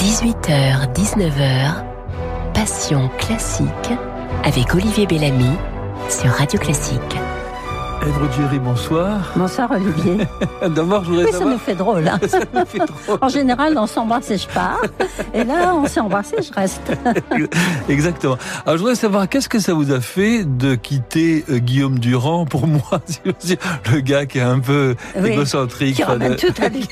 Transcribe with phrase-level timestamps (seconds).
[0.00, 1.84] 18h, 19h,
[2.54, 3.68] Passion classique
[4.44, 5.58] avec Olivier Bellamy
[6.08, 7.29] sur Radio Classique.
[8.06, 9.20] Èvre Dury, bonsoir.
[9.36, 10.26] Bonsoir Olivier.
[10.74, 11.48] D'abord, je voudrais Mais savoir...
[11.50, 12.08] ça nous fait drôle.
[12.08, 12.18] hein.
[12.28, 13.18] Ça nous fait drôle.
[13.20, 14.80] En général, on s'embrasse et je pars.
[15.34, 16.80] Et là, on s'est embrassé et je reste.
[17.90, 18.38] Exactement.
[18.64, 22.46] Alors, je voudrais savoir, qu'est-ce que ça vous a fait de quitter euh, Guillaume Durand,
[22.46, 23.02] pour moi,
[23.92, 25.96] le gars qui est un peu Oui, égocentrique.
[25.96, 26.88] qui ramène tout à lui.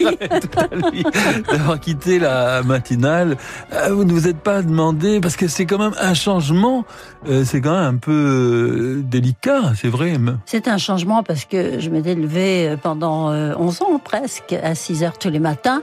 [1.50, 3.38] D'avoir quitté la matinale.
[3.72, 6.84] Euh, Vous ne vous êtes pas demandé, parce que c'est quand même un changement,
[7.28, 10.12] euh, c'est quand même un peu délicat, c'est vrai.
[10.44, 15.02] C'est un changement parce que je m'étais levée pendant euh, 11 ans presque, à 6
[15.02, 15.82] heures tous les matins,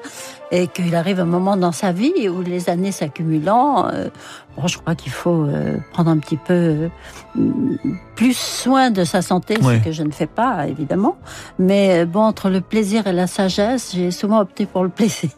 [0.52, 4.10] et qu'il arrive un moment dans sa vie où les années s'accumulant, euh,
[4.56, 6.90] bon, je crois qu'il faut euh, prendre un petit peu
[7.38, 7.76] euh,
[8.16, 11.18] plus soin de sa santé, ce que je ne fais pas évidemment.
[11.58, 15.32] Mais bon, entre le plaisir et la sagesse, j'ai souvent opté pour le plaisir.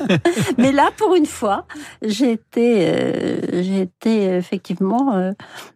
[0.58, 1.66] Mais là, pour une fois,
[2.02, 5.32] j'ai été, j'ai été effectivement,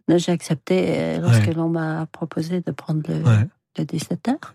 [0.07, 3.47] j'ai accepté lorsque l'on m'a proposé de prendre le.
[3.77, 4.53] Le 17 heures.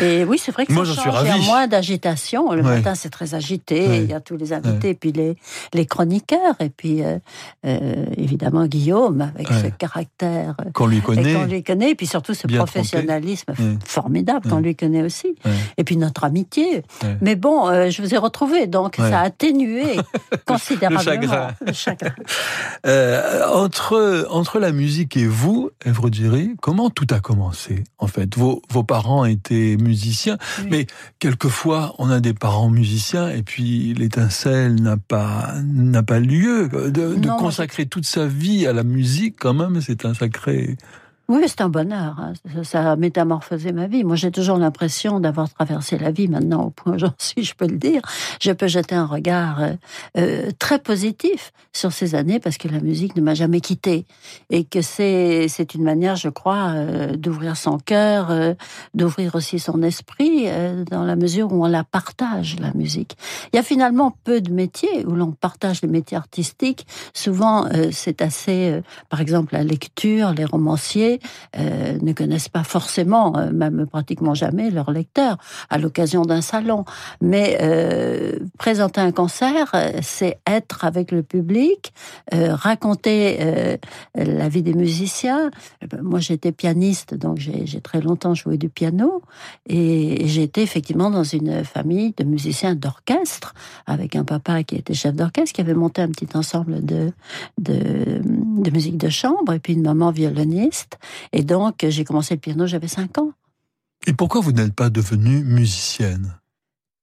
[0.00, 1.14] Et oui, c'est vrai que Moi, ça change.
[1.22, 2.52] Il y a moins d'agitation.
[2.52, 2.76] Le Ouais.
[2.76, 3.86] matin, c'est très agité.
[3.88, 3.98] Ouais.
[4.04, 5.36] Il y a tous les invités, et puis les,
[5.72, 7.18] les chroniqueurs, et puis euh,
[7.66, 11.34] euh, évidemment Guillaume avec ce caractère euh, Qu'on lui connaît.
[11.34, 13.52] qu'on lui connaît, et puis surtout ce professionnalisme
[13.86, 15.34] formidable qu'on lui connaît aussi,
[15.76, 16.82] et puis notre amitié.
[17.20, 19.96] Mais bon, euh, je vous ai retrouvé, donc ça a atténué
[20.46, 21.48] considérablement chagrin.
[21.66, 22.14] le chagrin.
[23.54, 28.36] Entre, entre la musique et vous, Èvre Dury, comment tout a commencé en fait?
[28.36, 30.68] Vos, vos parents étaient musiciens, Oui.
[30.70, 30.86] mais
[31.18, 36.68] quelquefois on a des parents musiciens et puis l'étincelle n'a pas, n'a pas lieu.
[36.68, 40.14] De, de Non, moi, consacrer toute sa vie à la musique, quand même, c'est un
[40.14, 40.76] sacré.
[41.26, 42.16] Oui, c'est un bonheur.
[42.18, 42.34] hein.
[42.64, 44.04] Ça, a métamorphosé ma vie.
[44.04, 47.54] Moi, j'ai toujours l'impression d'avoir traversé la vie maintenant au point où j'en suis, je
[47.54, 48.02] peux le dire.
[48.42, 49.72] Je peux jeter un regard euh,
[50.18, 54.04] euh, très positif sur ces années parce que la musique ne m'a jamais quitté
[54.50, 58.30] et que c'est une manière, je crois, euh, d'ouvrir son cœur,
[58.92, 60.46] d'ouvrir aussi son esprit
[60.90, 63.16] dans la mesure où on la partage la musique.
[63.52, 66.86] Il y a finalement peu de métiers où l'on partage les métiers artistiques.
[67.14, 71.13] Souvent, c'est assez, par exemple, la lecture, les romanciers
[71.56, 75.38] euh, ne connaissent pas forcément, euh, même pratiquement jamais, leur lecteur
[75.70, 76.84] à l'occasion d'un salon.
[77.20, 81.92] Mais euh, présenter un concert, c'est être avec le public,
[82.32, 83.78] raconter
[84.14, 85.50] la vie des musiciens.
[85.90, 89.22] Ben, Moi, j'étais pianiste, donc j'ai très longtemps joué du piano.
[89.66, 93.54] Et été effectivement dans une famille de musiciens d'orchestre,
[93.86, 97.12] avec un papa qui était chef d'orchestre, qui avait monté un petit ensemble de,
[97.58, 100.98] de musique de chambre, et puis une maman violoniste.
[101.32, 103.32] Et donc, j'ai commencé le piano, j'avais 5 ans.
[104.06, 106.34] Et pourquoi vous n'êtes pas devenue musicienne?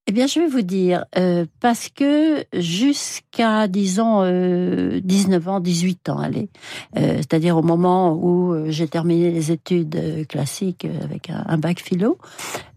[0.08, 6.08] Eh bien, je vais vous dire, euh, parce que jusqu'à, disons, euh, 19 ans, 18
[6.08, 6.48] ans, allez,
[6.96, 11.80] euh, c'est-à-dire au moment où euh, j'ai terminé les études classiques avec un, un bac
[11.80, 12.18] philo,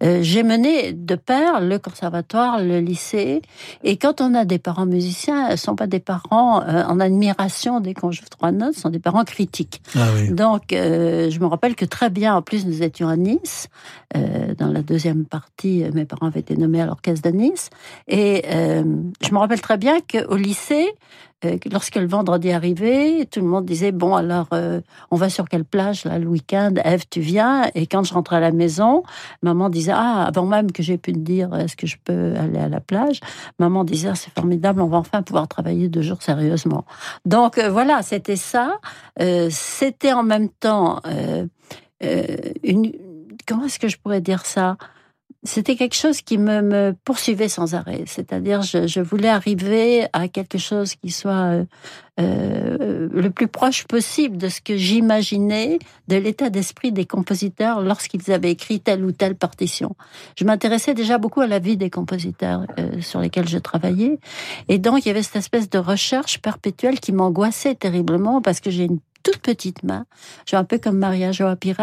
[0.03, 3.41] j'ai mené de pair le conservatoire, le lycée,
[3.83, 7.79] et quand on a des parents musiciens, ce ne sont pas des parents en admiration
[7.79, 9.81] dès qu'on joue trois notes, ce sont des parents critiques.
[9.95, 10.29] Ah oui.
[10.29, 13.67] Donc, je me rappelle que très bien, en plus, nous étions à Nice.
[14.13, 17.69] Dans la deuxième partie, mes parents avaient été nommés à l'orchestre de Nice.
[18.07, 18.83] Et euh,
[19.21, 20.87] je me rappelle très bien qu'au lycée,
[21.43, 24.81] euh, que lorsque le vendredi arrivait, tout le monde disait Bon, alors, euh,
[25.11, 26.73] on va sur quelle plage, là, le week-end?
[26.83, 27.69] Eve, tu viens?
[27.75, 29.03] Et quand je rentrais à la maison,
[29.41, 32.59] maman disait Ah, avant même que j'ai pu te dire Est-ce que je peux aller
[32.59, 33.19] à la plage?
[33.59, 36.85] Maman disait Ah, C'est formidable, on va enfin pouvoir travailler deux jours sérieusement.
[37.25, 38.79] Donc, voilà, c'était ça.
[39.49, 41.01] C'était en même temps
[42.01, 42.91] une.
[43.47, 44.77] Comment est-ce que je pourrais dire ça?
[45.45, 48.03] C'était quelque chose qui me, me poursuivait sans arrêt.
[48.07, 51.65] C'est-à-dire, je, je voulais arriver à quelque chose qui soit euh,
[52.19, 58.31] euh, le plus proche possible de ce que j'imaginais de l'état d'esprit des compositeurs lorsqu'ils
[58.31, 59.95] avaient écrit telle ou telle partition.
[60.37, 64.17] Je m'intéressais déjà beaucoup à la vie des compositeurs euh, sur lesquels je travaillais.
[64.67, 68.71] Et donc, il y avait cette espèce de recherche perpétuelle qui m'angoissait terriblement parce que
[68.71, 70.05] j'ai une toute petite main.
[70.45, 71.75] Je suis un peu comme Maria Joa Pires.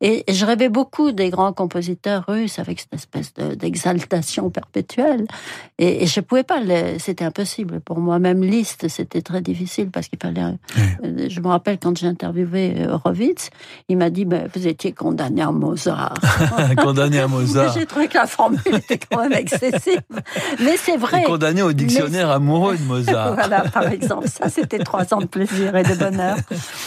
[0.00, 5.26] Et je rêvais beaucoup des grands compositeurs russes avec cette espèce de- d'exaltation perpétuelle.
[5.78, 6.60] Et, et je pouvais pas,
[6.98, 8.18] c'était impossible pour moi.
[8.20, 10.42] Même Liszt, c'était très difficile parce qu'il fallait.
[11.02, 13.50] euh, Je me rappelle quand j'ai interviewé euh, Horowitz,
[13.88, 16.14] il m'a dit ben, Vous étiez condamné à Mozart.
[16.82, 17.72] condamné à Mozart.
[17.74, 20.02] J'ai trouvé que la formule était quand même excessive.
[20.60, 21.22] Mais c'est vrai.
[21.22, 23.34] Et condamné au dictionnaire amoureux de Mozart.
[23.46, 26.36] Voilà, par exemple, ça c'était trois ans de plaisir et de bonheur.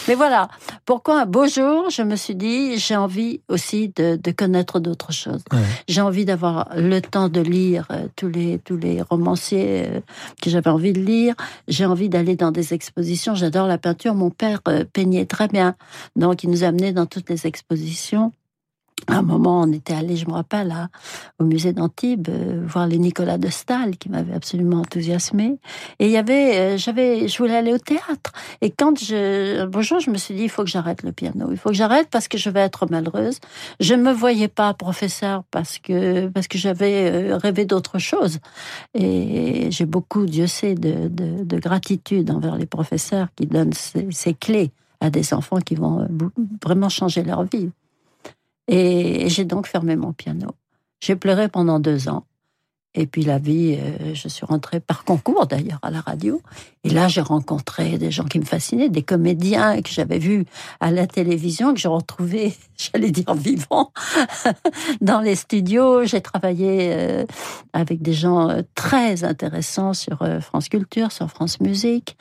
[0.08, 0.48] Mais voilà,
[0.86, 5.12] pourquoi un beau jour, je me suis dit, j'ai envie aussi de, de connaître d'autres
[5.12, 5.44] choses.
[5.52, 5.60] Ouais.
[5.88, 10.00] J'ai envie d'avoir le temps de lire euh, tous les tous les romanciers euh,
[10.42, 11.36] que j'avais envie de lire.
[11.68, 13.36] J'ai envie d'aller dans des expositions.
[13.36, 14.16] J'adore la peinture.
[14.16, 15.76] Mon père euh, peignait très bien,
[16.16, 18.32] donc il nous amenait dans toutes les expositions.
[19.08, 20.74] À un moment, on était allé, je me rappelle,
[21.40, 25.60] au musée d'Antibes, euh, voir les Nicolas de Stahl, qui m'avait absolument enthousiasmé.
[26.00, 28.32] Et il y avait, euh, j'avais, je voulais aller au théâtre.
[28.62, 31.12] Et quand je, un beau jour, je me suis dit, il faut que j'arrête le
[31.12, 31.48] piano.
[31.52, 33.40] Il faut que j'arrête parce que je vais être malheureuse.
[33.80, 38.40] Je ne me voyais pas professeur parce que, parce que j'avais euh, rêvé d'autre chose.
[38.94, 44.34] Et j'ai beaucoup, Dieu sait, de, de, de gratitude envers les professeurs qui donnent ces,
[44.34, 46.08] clés à des enfants qui vont
[46.64, 47.70] vraiment changer leur vie.
[48.72, 50.52] Et j'ai donc fermé mon piano.
[51.02, 52.26] J'ai pleuré pendant deux ans.
[52.96, 56.42] Et puis la vie, euh, je suis rentrée par concours d'ailleurs à la radio.
[56.84, 60.46] Et là, j'ai rencontré des gens qui me fascinaient, des comédiens que j'avais vus
[60.80, 63.92] à la télévision, que j'ai retrouvés, j'allais dire vivants,
[65.02, 66.04] dans les studios.
[66.06, 67.26] J'ai travaillé euh,
[67.74, 72.18] avec des gens euh, très intéressants sur France Culture, sur France Musique.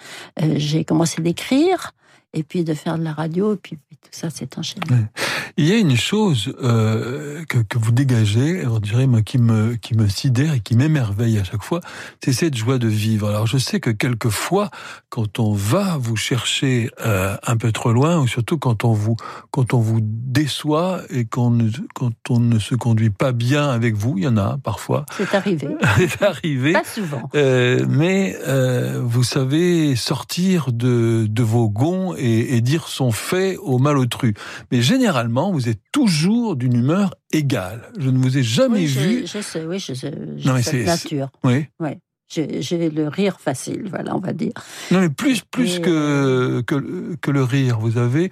[0.57, 1.93] J'ai commencé d'écrire
[2.35, 3.55] et puis de faire de la radio.
[3.55, 4.87] Et puis, puis tout ça s'est enchaîné.
[5.57, 9.75] Il y a une chose euh, que, que vous dégagez, on dirait moi, qui me
[9.75, 11.81] qui me sidère et qui m'émerveille à chaque fois,
[12.23, 13.29] c'est cette joie de vivre.
[13.29, 14.71] Alors je sais que quelquefois,
[15.09, 19.17] quand on va vous chercher euh, un peu trop loin, ou surtout quand on vous
[19.51, 23.97] quand on vous déçoit et qu'on ne, quand on ne se conduit pas bien avec
[23.97, 25.69] vous, il y en a parfois, C'est arrivé.
[25.97, 26.73] c'est arrivé.
[26.73, 27.29] Pas souvent.
[27.35, 28.37] Euh, mais
[29.03, 34.35] vous savez sortir de, de vos gonds et, et dire son fait au malotru.
[34.71, 37.91] Mais généralement, vous êtes toujours d'une humeur égale.
[37.99, 39.27] Je ne vous ai jamais Oui, je, vu.
[39.27, 40.11] je sais, oui, je sais.
[40.45, 41.29] Non, mais cette c'est- nature.
[41.45, 41.67] Oui.
[42.31, 44.53] J'ai j'ai le rire facile, voilà, on va dire.
[44.91, 48.31] Non, mais plus plus Et, que, que que le rire, vous avez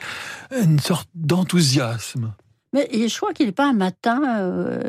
[0.63, 2.33] une sorte d'enthousiasme.
[2.75, 4.83] Mais je crois qu'il n'est pas un matin euh,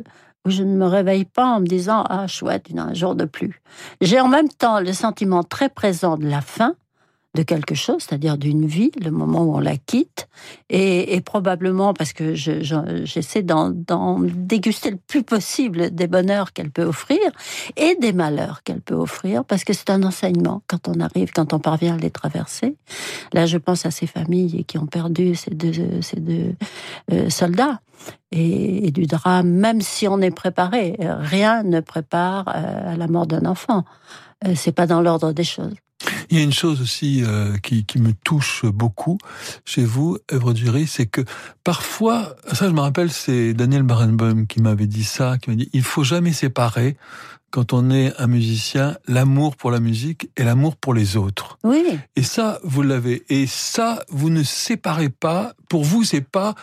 [0.45, 2.89] où je ne me réveille pas en me disant Ah, chouette, il y en a
[2.89, 3.61] un jour de plus.
[4.01, 6.75] J'ai en même temps le sentiment très présent de la fin
[7.37, 10.27] de quelque chose, c'est-à-dire d'une vie, le moment où on la quitte,
[10.69, 14.19] et, probablement parce que je- je- j'essaie d'en
[14.53, 17.19] déguster le plus possible des bonheurs qu'elle peut offrir
[17.75, 21.53] et des malheurs qu'elle peut offrir, parce que c'est un enseignement quand on arrive, quand
[21.53, 22.75] on parvient à les traverser.
[23.33, 26.55] Là, je pense à ces familles qui ont perdu ces deux,
[27.11, 27.79] euh, soldats
[28.31, 30.97] et, et du drame, même si on est préparé.
[31.35, 33.83] Rien ne prépare euh, à la mort d'un enfant.
[34.45, 35.75] Euh, c'est pas dans l'ordre des choses.
[36.29, 39.17] Il y a une chose aussi euh, qui, qui me touche beaucoup
[39.65, 41.21] chez vous, Œuvre Dury, c'est que
[41.63, 45.69] parfois, ça je me rappelle, c'est Daniel Barenboim qui m'avait dit ça, qui m'a dit,
[45.73, 46.97] il faut jamais séparer,
[47.49, 51.57] quand on est un musicien, l'amour pour la musique et l'amour pour les autres.
[51.63, 51.83] Oui,
[52.15, 53.23] Et ça, vous l'avez.
[53.29, 55.53] Et ça, vous ne séparez pas.
[55.69, 56.55] Pour vous, c'est pas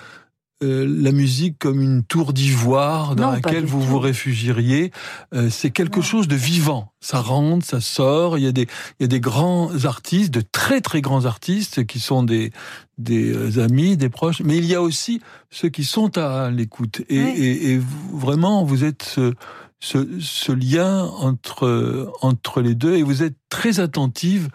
[0.62, 3.86] euh, la musique comme une tour d'ivoire dans Non, laquelle vous tout.
[3.86, 4.92] vous réfugieriez.
[5.34, 6.02] Euh, c'est quelque Non.
[6.02, 6.92] chose de vivant.
[7.00, 8.38] Ça rentre, ça sort.
[8.38, 8.62] Il y a des,
[8.98, 12.52] il y a des grands artistes, de très très grands artistes qui sont des
[12.98, 14.40] des euh, amis, des proches.
[14.42, 15.20] Mais il y a aussi
[15.50, 17.02] ceux qui sont à l'écoute.
[17.08, 17.30] Et, Oui.
[17.36, 19.34] et, et vous- vraiment, vous êtes ce,
[19.80, 24.48] ce, ce lien entre entre les deux et vous êtes très attentive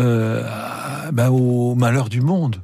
[0.00, 0.42] euh,
[1.12, 2.62] ben, au malheur du monde.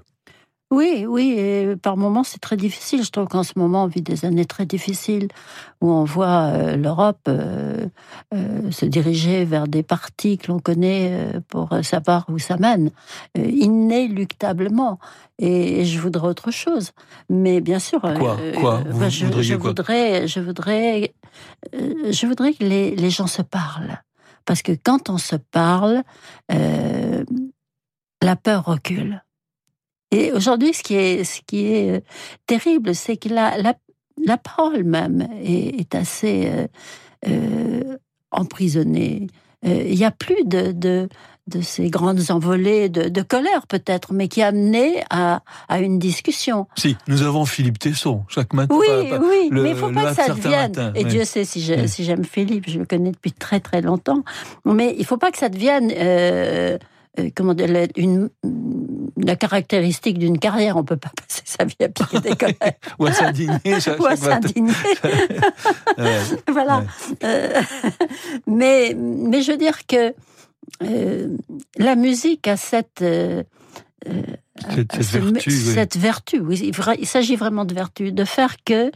[0.71, 1.35] Oui, oui.
[1.37, 3.03] Et par moments, c'est très difficile.
[3.03, 5.27] Je trouve qu'en ce moment, on vit des années très difficiles
[5.81, 7.87] où on voit euh, l'Europe euh,
[8.33, 12.93] euh, se diriger vers des partis que l'on connaît pour savoir où ça mène,
[13.37, 15.01] inéluctablement.
[15.41, 16.93] Et, je voudrais autre chose.
[17.29, 18.01] Mais bien sûr.
[18.01, 19.71] Quoi Quoi Vous bah, je, quoi?
[19.71, 21.15] voudrais, je voudrais,
[21.73, 24.01] je voudrais que les, les gens se parlent.
[24.45, 26.03] Parce que quand on se parle,
[26.49, 29.21] la peur recule.
[30.11, 32.01] Et aujourd'hui, ce qui est, ce qui est euh,
[32.47, 33.75] terrible, c'est que la, la,
[34.25, 36.67] la parole même est, est assez euh,
[37.29, 37.97] euh,
[38.31, 39.29] emprisonnée.
[39.63, 41.07] Il n'y a plus de, de,
[41.47, 46.67] de ces grandes envolées de, de colère, peut-être, mais qui amenaient à, à une discussion.
[46.79, 48.75] Si, nous avons Philippe Tesson chaque matin.
[48.75, 50.71] Oui, pas- pas- oui, le- mais il faut le pas que ça devienne.
[50.71, 51.11] matin, et oui.
[51.11, 51.89] Dieu sait si je- Oui.
[51.91, 54.25] si j'aime Philippe, je le connais depuis très très longtemps.
[54.65, 56.79] Mais il faut pas que ça devienne euh,
[57.19, 58.31] euh, comment dire, la- une,
[59.17, 60.77] la caractéristique d'une carrière.
[60.77, 63.59] On peut pas passer sa vie à piquer des colères Ou à s'indigner
[63.99, 64.73] ou à s'indigner.
[66.51, 66.85] Voilà.
[67.25, 67.61] Euh,
[68.47, 70.15] mais, mais je veux dire que
[70.83, 71.37] euh,
[71.77, 73.03] la musique a cette,
[74.09, 74.23] euh,
[74.75, 76.71] cette, vertu, cette vertu, oui.
[76.99, 78.91] Il s'agit vraiment de vertu, de faire que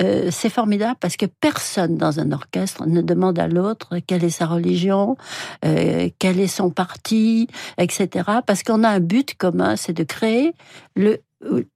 [0.00, 4.30] euh, c'est formidable parce que personne dans un orchestre ne demande à l'autre quelle est
[4.30, 5.16] sa religion,
[5.64, 7.48] euh, quel est son parti,
[7.78, 8.08] etc.
[8.46, 10.54] Parce qu'on a un but commun, c'est de créer
[10.94, 11.18] le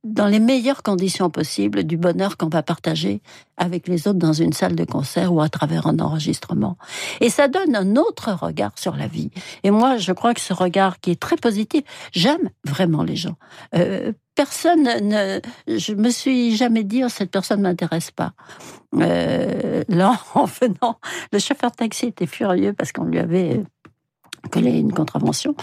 [0.03, 3.23] dans les meilleures conditions possibles du bonheur qu'on va partager
[3.57, 6.77] avec les autres dans une salle de concert ou à travers un enregistrement.
[7.21, 9.31] Et ça donne un autre regard sur la vie.
[9.63, 13.37] Et moi, je crois que ce regard qui est très positif, j'aime vraiment les gens.
[13.75, 18.33] Euh, personne ne, je me suis jamais dit, oh, cette personne m'intéresse pas.
[18.97, 20.99] Euh, là, en venant,
[21.33, 23.63] le chauffeur taxi était furieux parce qu'on lui avait
[24.51, 25.55] collé une contravention.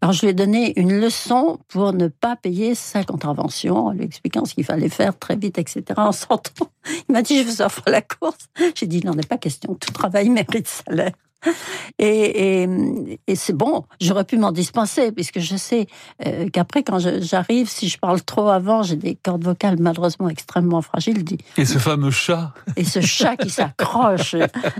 [0.00, 4.04] Alors je lui ai donné une leçon pour ne pas payer sa contravention, en lui
[4.04, 5.84] expliquant ce qu'il fallait faire très vite, etc.
[5.96, 6.70] En sortant,
[7.08, 8.48] il m'a dit je vous offre la course.
[8.74, 11.12] J'ai dit il n'en est pas question, tout travail mérite salaire.
[11.98, 12.68] Et,
[13.26, 15.86] et, c'est bon, j'aurais pu m'en dispenser, puisque je sais
[16.26, 20.82] euh, qu'après, quand j'arrive, si je parle trop avant, j'ai des cordes vocales malheureusement extrêmement
[20.82, 21.24] fragiles.
[21.56, 24.36] Et ce fameux chat Et ce chat qui s'accroche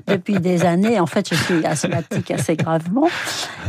[0.06, 1.00] depuis des années.
[1.00, 3.08] En fait, je suis asthmatique assez gravement.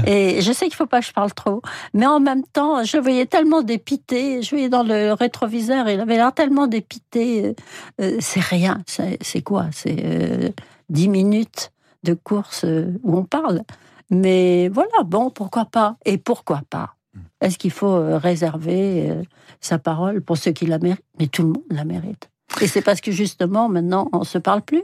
[0.06, 1.62] Et je sais qu'il ne faut pas que je parle trop.
[1.94, 4.42] Mais en même temps, je voyais tellement dépité.
[4.42, 7.56] Je voyais dans le rétroviseur, il avait l'air tellement dépité.
[8.02, 8.82] Euh, c'est rien.
[8.86, 9.68] C'est quoi?
[9.72, 10.54] C'est
[10.90, 11.72] dix minutes
[12.04, 13.64] de course euh, où on parle.
[14.10, 16.96] Mais voilà, bon, pourquoi pas Et pourquoi pas?
[17.42, 19.24] Est-ce qu'il faut euh, réserver euh,
[19.60, 21.04] sa parole pour ceux qui la méritent?
[21.20, 22.30] Mais tout le monde la mérite.
[22.62, 24.84] Et c'est parce que justement, maintenant, on ne se parle plus.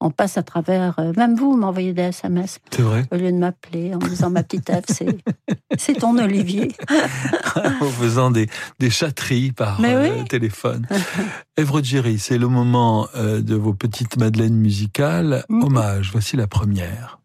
[0.00, 1.00] On passe à travers.
[1.16, 2.60] Même vous m'envoyez des SMS.
[2.70, 3.04] C'est vrai.
[3.10, 4.84] Au lieu de m'appeler en me disant ma petite Ève,
[5.78, 6.72] c'est, ton Olivier.
[7.80, 9.80] en faisant des, des chatteries par
[10.28, 10.86] téléphone.
[11.56, 15.44] Èvre Jerry, c'est le moment de vos petites madeleines musicales.
[15.48, 15.64] Mm.
[15.64, 17.18] Hommage, voici la première.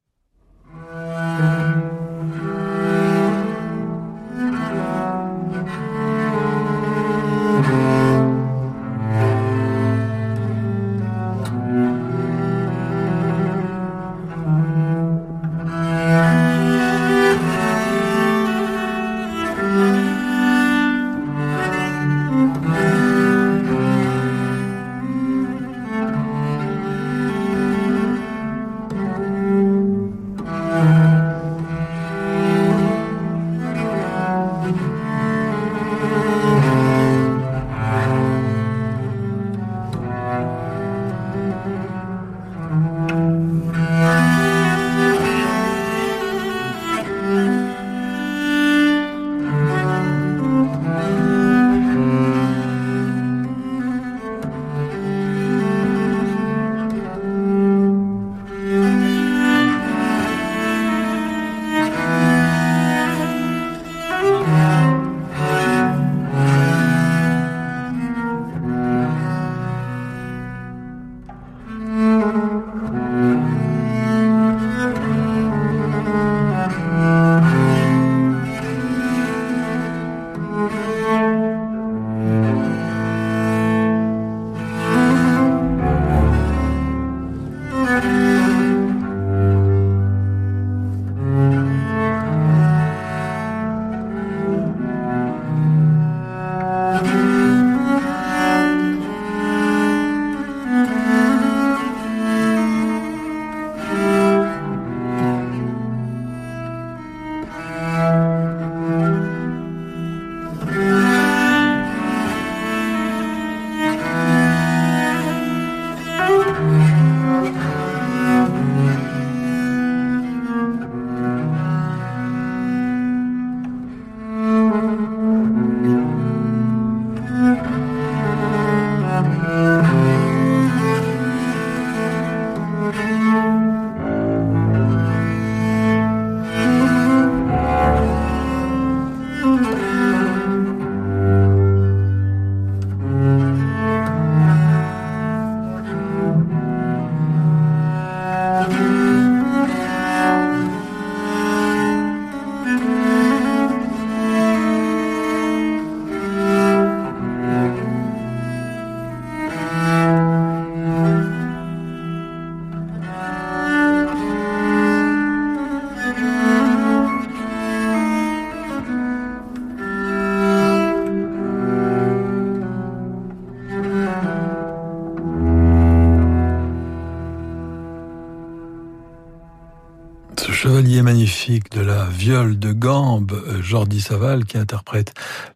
[181.24, 185.14] Magnifique de la viole de gambe, Jordi Saval, qui interprète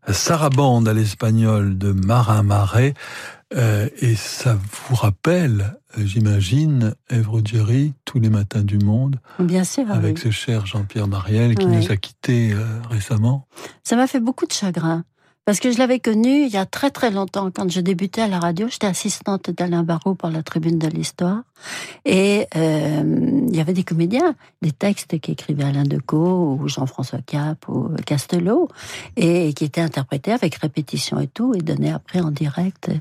[0.07, 2.93] Sarabande à l'espagnol de Marin Marais.
[3.53, 4.57] Euh, et ça
[4.87, 9.17] vous rappelle, j'imagine, Èvre Jerry, tous les matins du monde.
[9.39, 9.91] Bien sûr.
[9.91, 13.45] Avec ce cher Jean-Pierre Mariel qui nous a quittés euh, récemment.
[13.83, 15.03] Ça m'a fait beaucoup de chagrin.
[15.47, 18.27] Parce que je l'avais connu il y a très très longtemps, quand je débutais à
[18.27, 18.67] la radio.
[18.69, 21.43] J'étais assistante d'Alain Barrault pour la Tribune de l'Histoire.
[22.03, 27.65] Et euh, il y avait des comédiens, des textes qu'écrivait Alain Decaux ou Jean-François Cap
[27.69, 28.67] ou Castelot,
[29.15, 32.91] et qui étaient interprétés avec répétition et tout, et donnés après en direct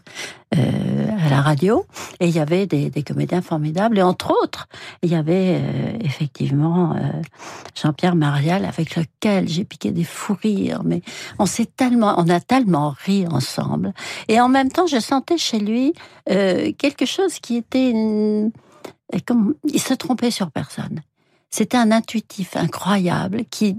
[0.53, 1.85] à la radio.
[2.21, 3.99] Et il y avait des, comédiens formidables.
[3.99, 4.69] Et entre autres,
[5.03, 6.99] il y avait euh, effectivement euh,
[7.75, 10.83] Jean-Pierre Marial, avec lequel j'ai piqué des fous rires.
[10.85, 11.03] Mais
[11.39, 13.93] on s'est tellement, on a tellement ri ensemble.
[14.29, 15.93] Et en même temps, je sentais chez lui
[16.31, 17.93] euh, quelque chose qui était
[19.25, 21.01] comme il se trompait sur personne.
[21.51, 23.77] C'était un intuitif incroyable qui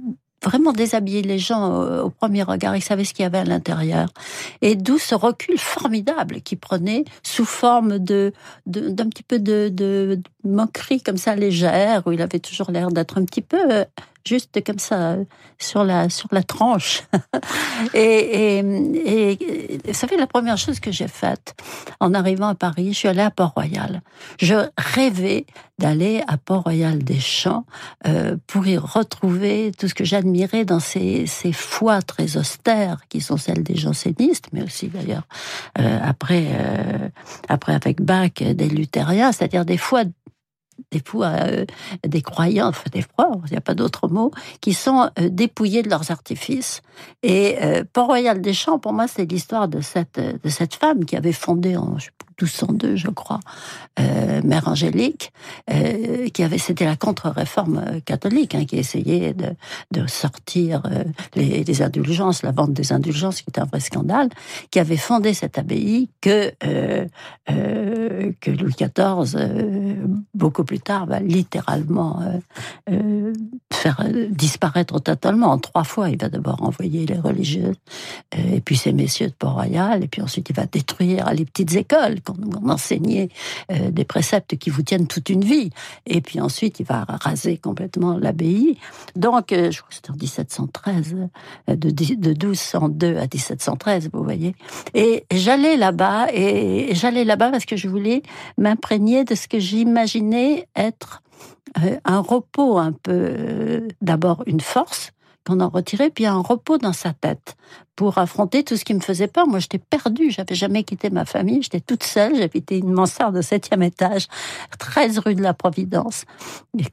[0.48, 2.76] vraiment déshabiller les gens au, premier regard.
[2.76, 4.10] Il savait ce qu'il y avait à l'intérieur.
[4.62, 8.34] Et d'où ce recul formidable qu'il prenait sous forme de
[8.66, 13.18] d'un petit peu de, de, moquerie comme ça légère, où il avait toujours l'air d'être
[13.18, 13.86] un petit peu euh,
[14.28, 15.16] juste comme ça
[15.58, 17.04] sur la sur la tranche.
[17.94, 21.56] et, et, et, ça fait la première chose que j'ai faite
[22.00, 22.90] en arrivant à Paris.
[22.94, 24.02] Je suis allée à Port-Royal.
[24.40, 25.46] Je rêvais
[25.80, 27.66] d'aller à Port-Royal des Champs
[28.08, 33.22] euh, pour y retrouver tout ce que j'admirais dans ces, ces foi très austères qui
[33.22, 35.28] sont celles des jansénistes, mais aussi d'ailleurs
[35.80, 37.10] euh, après euh,
[37.48, 40.04] après avec Bach des luthériens, c'est-à-dire des fois
[40.92, 41.66] des fois euh,
[42.06, 43.06] des croyants, enfin des
[43.46, 44.32] il n'y a pas d'autre mot,
[44.62, 46.82] qui sont euh, dépouillés de leurs artifices.
[47.24, 51.16] Et euh, Port-Royal des Champs, pour moi, c'est l'histoire de cette, de cette femme qui
[51.16, 51.98] avait fondé en,
[52.42, 53.40] 1202, je crois,
[54.00, 55.32] euh, Mère Angélique,
[55.72, 59.56] euh, qui avait, c'était la contre-réforme euh, catholique, hein, qui essayait de,
[59.92, 61.04] de sortir euh,
[61.36, 64.30] les, les, indulgences, la vente des indulgences, qui était un vrai scandale,
[64.70, 67.06] qui avait fondé cette abbaye que euh,
[67.50, 69.38] euh que Louis XIV,
[70.34, 72.22] beaucoup plus tard, va littéralement
[73.74, 75.48] faire disparaître totalement.
[75.48, 77.76] En trois fois, il va d'abord envoyer les religieuses,
[78.38, 82.22] et puis ces messieurs de Port-Royal, et puis ensuite il va détruire les petites écoles
[82.22, 83.30] qu'on enseignait
[83.72, 85.70] euh, des préceptes qui vous tiennent toute une vie.
[86.06, 88.78] Et puis ensuite, il va raser complètement l'abbaye.
[89.16, 91.16] Donc, euh, je crois que c'était en 1713,
[91.70, 94.56] euh, de, de 1202 à 1713, vous voyez.
[94.94, 98.24] Et j'allais là-bas, et j'allais là-bas parce que je voulais
[98.58, 101.22] m'imprégner de ce que j'imaginais être
[102.06, 105.12] un repos un peu, d'abord une force,
[105.48, 107.56] qu'on en retirait, puis un repos dans sa tête
[107.96, 109.48] pour affronter tout ce qui me faisait peur.
[109.48, 113.42] Moi, j'étais perdue, j'avais jamais quitté ma famille, j'étais toute seule, j'habitais une mansarde de
[113.42, 114.28] septième étage,
[114.78, 116.26] 13 rue de la Providence,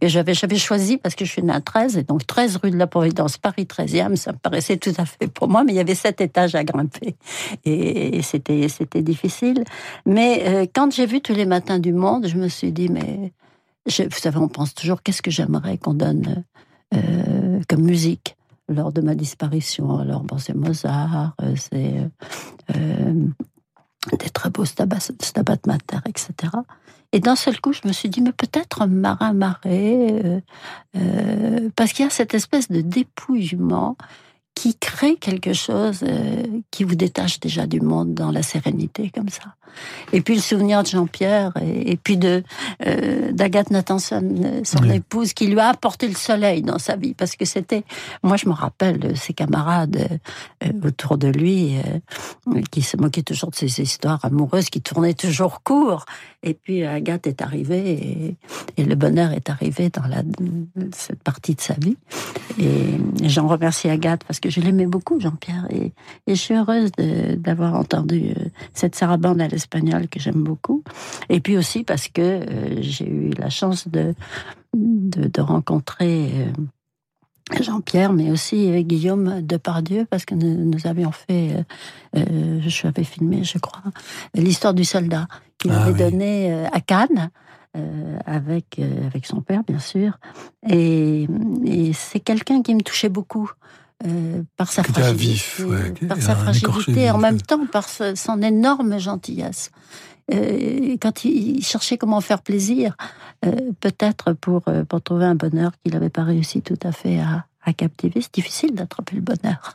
[0.01, 2.71] que j'avais, j'avais choisi parce que je suis née à 13, et donc 13 rue
[2.71, 5.77] de la Providence, Paris 13e, ça me paraissait tout à fait pour moi, mais il
[5.77, 7.17] y avait sept étages à grimper,
[7.65, 9.65] et c'était, c'était difficile.
[10.07, 13.33] Mais euh, quand j'ai vu tous les matins du monde, je me suis dit, mais,
[13.87, 16.45] vous savez, on pense toujours, qu'est-ce que j'aimerais qu'on donne
[16.95, 18.37] euh, comme musique
[18.69, 19.99] lors de ma disparition?
[19.99, 21.95] Alors, bon, c'est Mozart, euh, c'est
[22.75, 23.15] euh,
[24.19, 24.99] des très beaux Stabat,
[25.67, 26.33] Mater, etc.
[27.13, 30.43] Et d'un seul coup, je me suis dit, mais peut-être un marin marée,
[31.77, 33.97] parce qu'il y a cette espèce de dépouillement
[34.57, 36.05] qui crée quelque chose
[36.73, 39.55] qui vous détache déjà du monde dans la sérénité comme ça.
[40.13, 42.43] Et puis le souvenir de Jean-Pierre et, puis de
[42.87, 47.37] euh, d'Agathe Nathanson, son épouse, qui lui a apporté le soleil dans sa vie, parce
[47.37, 47.85] que c'était,
[48.23, 50.21] moi je me rappelle de ses camarades
[50.63, 51.77] euh, autour de lui
[52.71, 56.05] qui se moquaient toujours de ses histoires amoureuses, qui tournaient toujours court.
[56.43, 58.37] Et puis Agathe est arrivée et,
[58.77, 60.23] et le bonheur est arrivé dans la,
[60.93, 61.97] cette partie de sa vie.
[62.59, 65.67] Et j'en remercie Agathe parce que je l'aimais beaucoup, Jean-Pierre.
[65.71, 65.93] Et,
[66.27, 66.91] je suis heureuse
[67.39, 70.83] d'avoir entendu euh, cette sarabande à l'espagnol que j'aime beaucoup.
[71.29, 74.15] Et puis aussi parce que euh, j'ai eu la chance de,
[74.75, 81.65] de, rencontrer euh, Jean-Pierre, mais aussi Guillaume Depardieu, parce que nous, avions fait,
[82.15, 83.83] je avais filmé, je crois,
[84.35, 85.27] l'histoire du soldat
[85.59, 87.31] qu'il ah avait donné à Cannes.
[88.25, 90.19] avec avec son père bien sûr
[90.69, 91.27] et
[91.93, 93.51] c'est quelqu'un qui me touchait beaucoup
[94.07, 99.71] euh, par sa fragilité, par sa fragilité, en même temps par son énorme gentillesse.
[100.33, 102.97] Euh, quand il cherchait comment faire plaisir,
[103.45, 107.47] euh, peut-être pour, pour trouver un bonheur qu'il n'avait pas réussi tout à fait à,
[107.63, 109.75] à captiver, c'est difficile d'attraper le bonheur.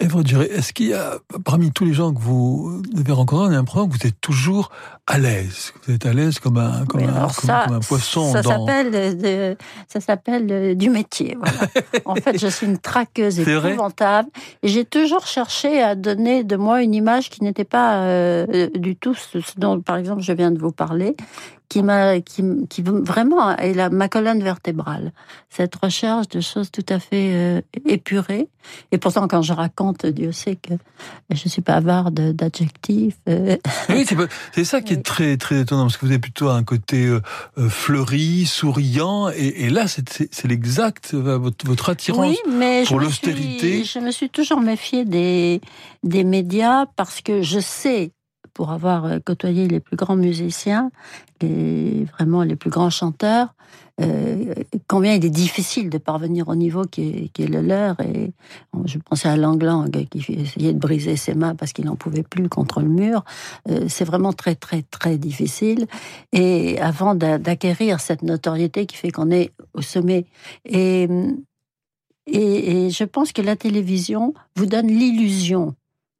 [0.00, 3.46] Et vous direz, est-ce qu'il y a, parmi tous les gens que vous avez rencontrés,
[3.46, 4.70] on a l'impression que vous êtes toujours
[5.06, 5.72] à l'aise?
[5.86, 8.32] Vous êtes à l'aise comme un, comme, un, comme, un poisson.
[8.32, 9.54] Ça s'appelle, euh,
[9.86, 11.36] ça s'appelle euh, du métier.
[11.38, 11.68] Voilà.
[12.06, 14.28] en fait, je suis une traqueuse épouvantable.
[14.64, 18.96] Et j'ai toujours cherché à donner de moi une image qui n'était pas euh, du
[18.96, 21.14] tout ce dont, par exemple, je viens de vous parler,
[21.74, 25.10] qui m'a, qui, qui, vraiment est la, ma colonne vertébrale.
[25.50, 28.46] Cette recherche de choses tout à fait euh, épurées.
[28.92, 30.74] Et pourtant, quand je raconte, Dieu sait que
[31.32, 33.16] je suis pas avare d'adjectifs.
[33.28, 33.56] Euh.
[33.88, 34.06] Oui,
[34.52, 37.20] c'est ça qui est très très étonnant parce que vous avez plutôt un côté euh,
[37.68, 43.82] fleuri, souriant, et, et là, c'est l'exact votre, votre attirance oui, mais pour l'austérité.
[43.82, 45.60] Je me suis toujours méfiée des
[46.04, 48.12] des médias parce que je sais
[48.54, 50.90] pour avoir euh, côtoyé les plus grands musiciens,
[51.42, 53.54] vraiment les plus grands chanteurs,
[54.00, 54.54] euh,
[54.88, 58.00] combien il est difficile de parvenir au niveau qui est, le leur.
[58.00, 58.32] Et
[58.86, 62.24] je pensais à Lang Lang qui essayait de briser ses mains parce qu'il n'en pouvait
[62.24, 63.24] plus contre le mur.
[63.68, 65.86] Euh, c'est vraiment très très très difficile.
[66.32, 70.26] Et avant d'acquérir cette notoriété qui fait qu'on est au sommet
[70.64, 71.08] et,
[72.26, 75.74] et, et je pense que la télévision vous donne l'illusion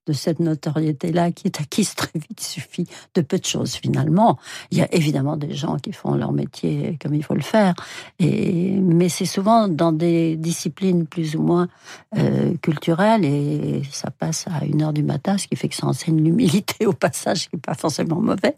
[0.07, 2.41] de cette notoriété-là qui est acquise très vite.
[2.41, 4.39] Suffit de peu de choses finalement.
[4.71, 7.75] Il y a évidemment des gens qui font leur métier comme il faut le faire,
[8.19, 11.69] et, mais c'est souvent dans des disciplines plus ou moins
[12.17, 15.87] euh, culturelles et ça passe à une heure du matin, ce qui fait que ça
[15.87, 18.57] enseigne l'humilité au passage, qui n'est pas forcément mauvais.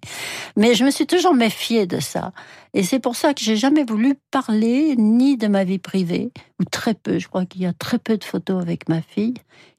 [0.56, 2.32] Mais je me suis toujours méfiée de ça.
[2.74, 6.30] Et c'est pour ça que j'ai jamais voulu parler ni de ma vie privée,
[6.60, 7.18] ou très peu.
[7.18, 9.34] Je crois qu'il y a très peu de photos avec ma fille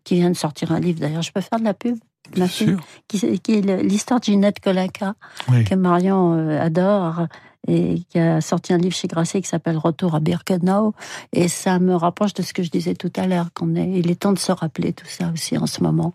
[0.07, 1.01] qui vient de sortir un livre.
[1.01, 1.97] D'ailleurs, je peux faire de la pub.
[2.37, 2.77] Ma fille,
[3.09, 5.15] qui, est l'histoire de Ginette Colinca,
[5.47, 7.27] que Marion euh, adore
[7.67, 10.93] et qui a sorti un livre chez Grasset qui s'appelle Retour à Birkenau.
[11.33, 14.09] Et ça me rapproche de ce que je disais tout à l'heure, qu'on est, il
[14.09, 16.13] est temps de se rappeler tout ça aussi en ce moment.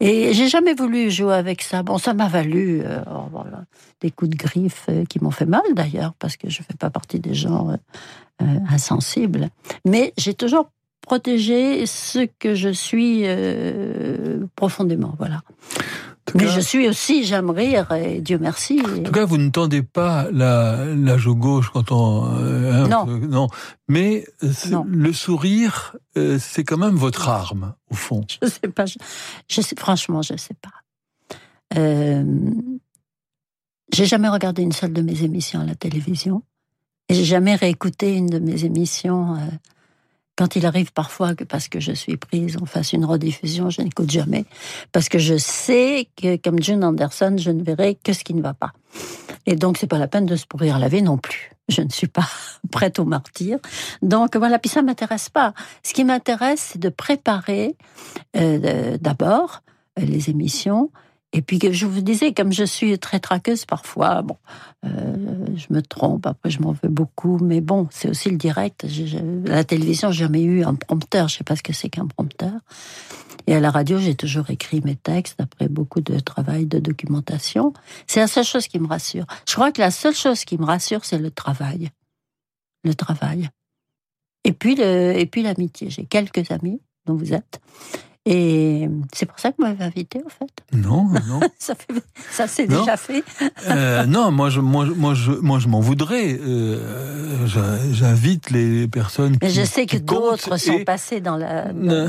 [0.00, 1.82] Et j'ai jamais voulu jouer avec ça.
[1.82, 3.40] Bon, ça m'a valu euh, oh,
[4.00, 6.88] des coups de griffe euh, qui m'ont fait mal d'ailleurs, parce que je fais pas
[6.88, 7.76] partie des gens
[8.70, 9.50] insensibles.
[9.84, 10.68] Mais j'ai toujours
[11.02, 15.14] protéger ce que je suis euh, profondément.
[15.18, 15.42] Voilà.
[16.34, 18.80] Mais je suis aussi, j'aime rire, et Dieu merci.
[18.80, 22.24] En tout cas, vous ne tendez pas la, la joue gauche quand on...
[22.38, 23.06] Euh, non.
[23.06, 23.48] non.
[23.88, 28.24] Mais le sourire, euh, c'est quand même votre arme, au fond.
[28.42, 28.84] Je sais pas.
[28.86, 31.36] Je, sais, franchement, je sais pas.
[31.76, 32.24] Euh,
[33.92, 36.42] j'ai jamais regardé une seule de mes émissions à la télévision.
[37.08, 39.36] Et j'ai jamais réécouté une de mes émissions
[40.42, 43.80] quand il arrive parfois que parce que je suis prise, on fasse une rediffusion, je
[43.80, 44.44] n'écoute jamais.
[44.90, 48.42] Parce que je sais que, comme June Anderson, je ne verrai que ce qui ne
[48.42, 48.72] va pas.
[49.46, 51.52] Et donc, c'est pas la peine de se pourrir la vie non plus.
[51.68, 52.26] Je ne suis pas
[52.72, 53.60] prête au martyr.
[54.02, 54.58] Donc, voilà.
[54.58, 55.54] Puis ça m'intéresse pas.
[55.84, 57.76] Ce qui m'intéresse, c'est de préparer,
[58.36, 59.62] euh, d'abord,
[59.96, 60.90] euh, les émissions,
[61.32, 64.36] et puis je vous disais, comme je suis très traqueuse parfois, bon,
[64.84, 68.84] euh, je me trompe, après je m'en veux beaucoup, mais bon, c'est aussi le direct.
[68.84, 72.06] à la télévision, j'ai jamais eu un prompteur, je sais pas ce que c'est qu'un
[72.06, 72.52] prompteur.
[73.46, 77.72] Et à la radio, j'ai toujours écrit mes textes après beaucoup de travail de documentation.
[78.06, 79.24] C'est la seule chose qui me rassure.
[79.48, 81.90] Je crois que la seule chose qui me rassure, c'est le travail.
[82.84, 83.48] Le travail.
[84.44, 85.90] Et puis l'amitié.
[85.90, 87.60] J'ai quelques amis dont vous êtes.
[88.24, 90.50] Et c'est pour ça que vous m'avez invité, en fait.
[90.72, 91.40] Non, non.
[91.58, 91.74] ça,
[92.30, 93.24] ça c'est déjà fait.
[93.68, 96.38] euh, non, moi, je, moi, moi, je, moi, je m'en voudrais.
[96.40, 97.46] Euh,
[97.92, 99.36] J'invite les personnes.
[99.42, 102.08] Mais je sais que d'autres sont passés dans la non,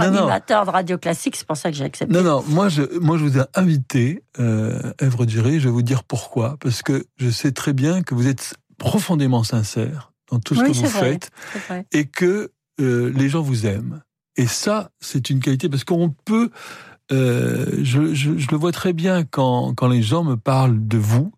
[0.00, 1.34] animateur de radio classique.
[1.36, 2.14] C'est pour ça que j'ai accepté.
[2.14, 2.44] Non, non.
[2.46, 5.58] Moi, je, moi, je vous ai invité, euh, Èvre Duré.
[5.58, 6.56] Je vais vous dire pourquoi.
[6.60, 10.72] Parce que je sais très bien que vous êtes profondément sincère dans tout ce que
[10.72, 11.30] vous faites
[11.92, 14.00] et que euh, les gens vous aiment.
[14.40, 16.48] Et ça, c'est une qualité parce qu'on peut.
[17.12, 21.30] Euh, je, le vois très bien quand, quand les gens me parlent de vous,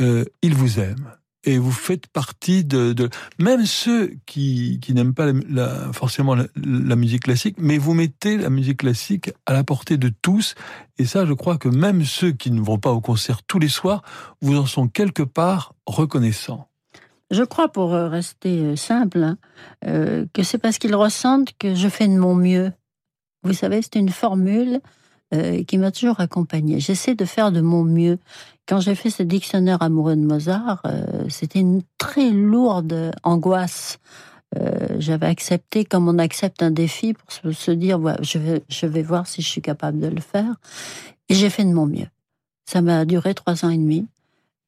[0.00, 1.12] euh, ils vous aiment.
[1.44, 5.32] Et vous faites partie de, même ceux qui, qui n'aiment pas
[5.92, 10.54] forcément la, musique classique, mais vous mettez la musique classique à la portée de tous.
[10.96, 13.68] Et ça, je crois que même ceux qui ne vont pas au concert tous les
[13.68, 14.00] soirs,
[14.40, 16.69] vous en sont quelque part reconnaissants.
[17.30, 19.38] Je crois, pour euh, rester euh, simple, hein,
[19.86, 22.72] euh, que c'est parce qu'ils ressentent que je fais de mon mieux.
[23.44, 24.80] Vous savez, c'est une formule
[25.68, 26.80] qui m'a toujours accompagnée.
[26.80, 28.18] J'essaie de faire de mon mieux.
[28.66, 30.82] Quand j'ai fait ce dictionnaire amoureux de Mozart,
[31.28, 34.00] c'était une très lourde angoisse.
[34.98, 39.28] J'avais accepté, comme on accepte un défi, pour se dire, je, vais, je vais voir
[39.28, 40.56] si je suis capable de le faire.
[41.28, 42.08] Et j'ai fait de mon mieux.
[42.66, 44.08] Ça m'a duré trois ans et demi.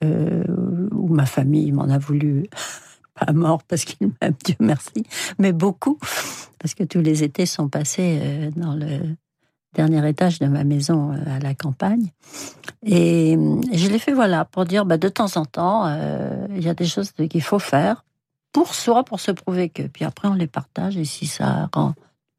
[0.03, 0.45] Euh,
[0.93, 2.49] où ma famille m'en a voulu
[3.15, 5.05] pas mort parce qu'il m'aime, Dieu merci,
[5.39, 5.99] mais beaucoup,
[6.59, 9.01] parce que tous les étés sont passés euh, dans le
[9.75, 12.11] dernier étage de ma maison euh, à la campagne.
[12.85, 13.39] Et
[13.73, 15.87] je l'ai fait, voilà, pour dire, bah, de temps en temps,
[16.51, 18.05] il y a des choses qu'il faut faire
[18.53, 19.83] pour soi, pour se prouver que.
[19.83, 21.95] Puis après, on les partage, et si ça rend,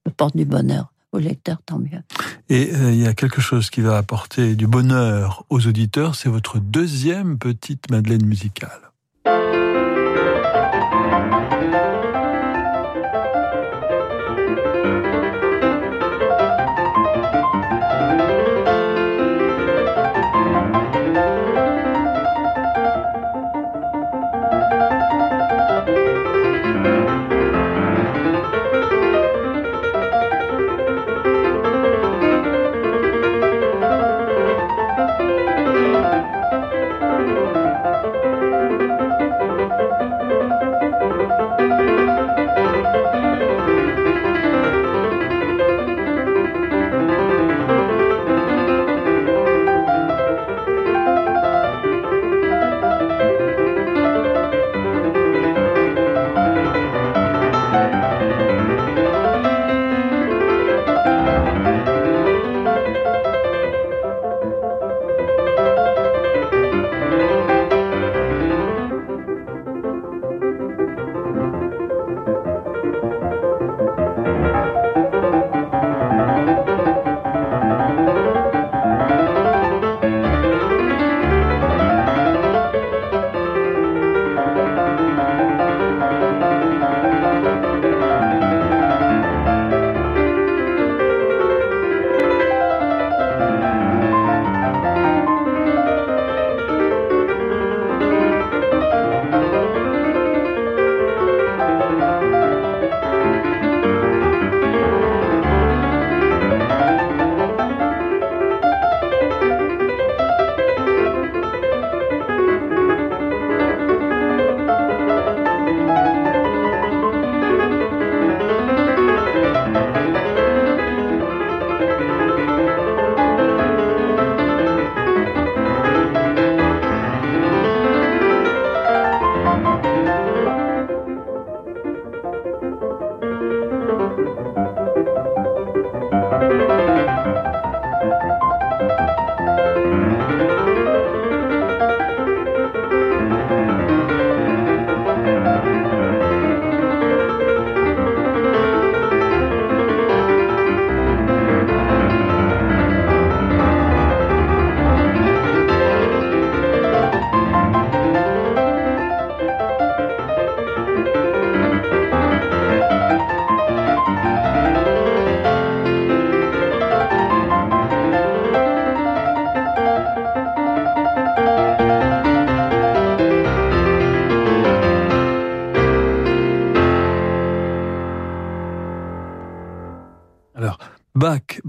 [0.06, 2.02] le porte du bonheur au lecteur, tant mieux.
[2.50, 6.60] Et il y a quelque chose qui va apporter du bonheur aux auditeurs, c'est votre
[6.60, 8.93] deuxième petite Madeleine musicale.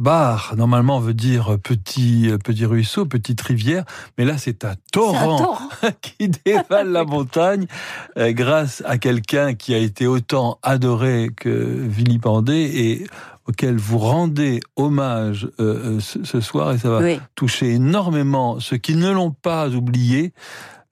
[0.05, 3.85] Bar, normalement, veut dire petit, petit ruisseau, petite rivière,
[4.19, 5.59] mais là, c'est un torrent,
[6.03, 7.67] qui dévale la montagne
[8.19, 13.07] euh, grâce à quelqu'un qui a été autant adoré que vilipendé et
[13.47, 17.01] auquel vous rendez hommage euh, euh, ce, soir et ça va
[17.35, 20.35] toucher énormément ceux qui ne l'ont pas oublié.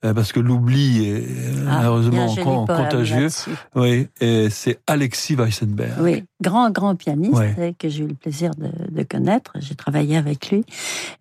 [0.05, 1.25] Euh, parce que l'oubli est
[1.67, 3.29] ah, malheureusement contagieux.
[3.75, 5.93] Oui, et c'est Alexis Weissenberg.
[6.01, 7.41] Oui, grand, grand pianiste
[7.79, 9.53] que j'ai eu le plaisir de, connaître.
[9.59, 10.65] J'ai travaillé avec lui,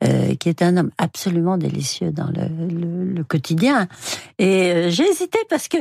[0.04, 3.86] euh, qui est un homme absolument délicieux dans le, quotidien.
[4.38, 5.78] Et euh, j'ai hésité parce que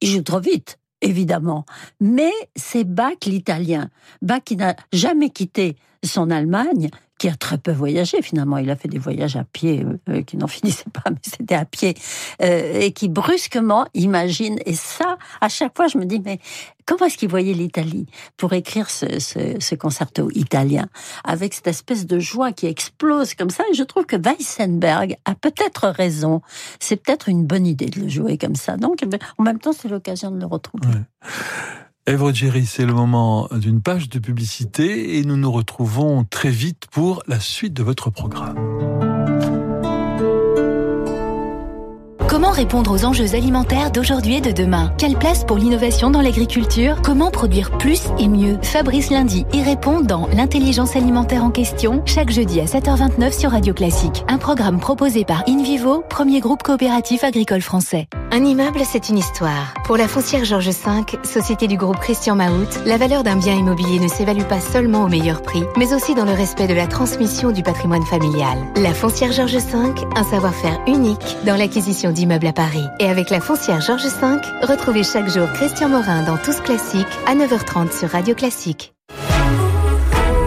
[0.00, 1.64] il joue trop vite évidemment.
[2.00, 3.90] Mais c'est Bach l'italien.
[4.22, 8.58] Bach qui n'a jamais quitté son Allemagne, qui a très peu voyagé finalement.
[8.58, 11.64] Il a fait des voyages à pied euh, qui n'en finissaient pas, mais c'était à
[11.64, 11.94] pied,
[12.42, 14.58] euh, et qui brusquement imagine.
[14.66, 16.40] Et ça, à chaque fois, je me dis, mais
[16.86, 20.86] comment est-ce qu'il voyait l'Italie pour écrire ce, ce, concerto italien
[21.24, 23.64] avec cette espèce de joie qui explose comme ça?
[23.70, 26.42] Et je trouve que Weissenberg a peut-être raison.
[26.80, 28.76] C'est peut-être une bonne idée de le jouer comme ça.
[28.76, 29.04] Donc,
[29.38, 30.88] en même temps, c'est l'occasion de le retrouver.
[32.06, 36.86] Evre Jerry, c'est le moment d'une page de publicité et nous nous retrouvons très vite
[36.90, 39.13] pour la suite de votre programme.
[42.34, 44.92] Comment répondre aux enjeux alimentaires d'aujourd'hui et de demain?
[44.98, 47.00] Quelle place pour l'innovation dans l'agriculture?
[47.00, 48.58] Comment produire plus et mieux?
[48.60, 53.72] Fabrice Lundi y répond dans L'intelligence alimentaire en question, chaque jeudi à 7h29 sur Radio
[53.72, 54.24] Classique.
[54.26, 58.08] Un programme proposé par InVivo, premier groupe coopératif agricole français.
[58.32, 59.72] Un immeuble, c'est une histoire.
[59.84, 64.00] Pour la foncière Georges V, société du groupe Christian Mahout, la valeur d'un bien immobilier
[64.00, 67.52] ne s'évalue pas seulement au meilleur prix, mais aussi dans le respect de la transmission
[67.52, 68.58] du patrimoine familial.
[68.74, 72.86] La foncière Georges V, un savoir-faire unique dans l'acquisition d'immeubles à Paris.
[72.98, 77.34] Et avec la foncière Georges V, retrouvez chaque jour Christian Morin dans Tous Classiques à
[77.34, 78.93] 9h30 sur Radio Classique.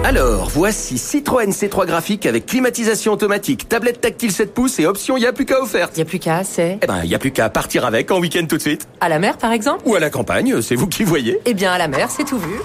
[0.07, 5.33] Alors, voici Citroën C3 graphique avec climatisation automatique, tablette tactile 7 pouces et option Y'a
[5.33, 5.97] plus qu'à offerte.
[5.97, 8.55] Y'a plus qu'à, c'est Eh ben, y a plus qu'à partir avec en week-end tout
[8.55, 8.87] de suite.
[9.01, 11.41] À la mer, par exemple Ou à la campagne, c'est vous qui voyez.
[11.43, 12.55] Eh bien, à la mer, c'est tout vu.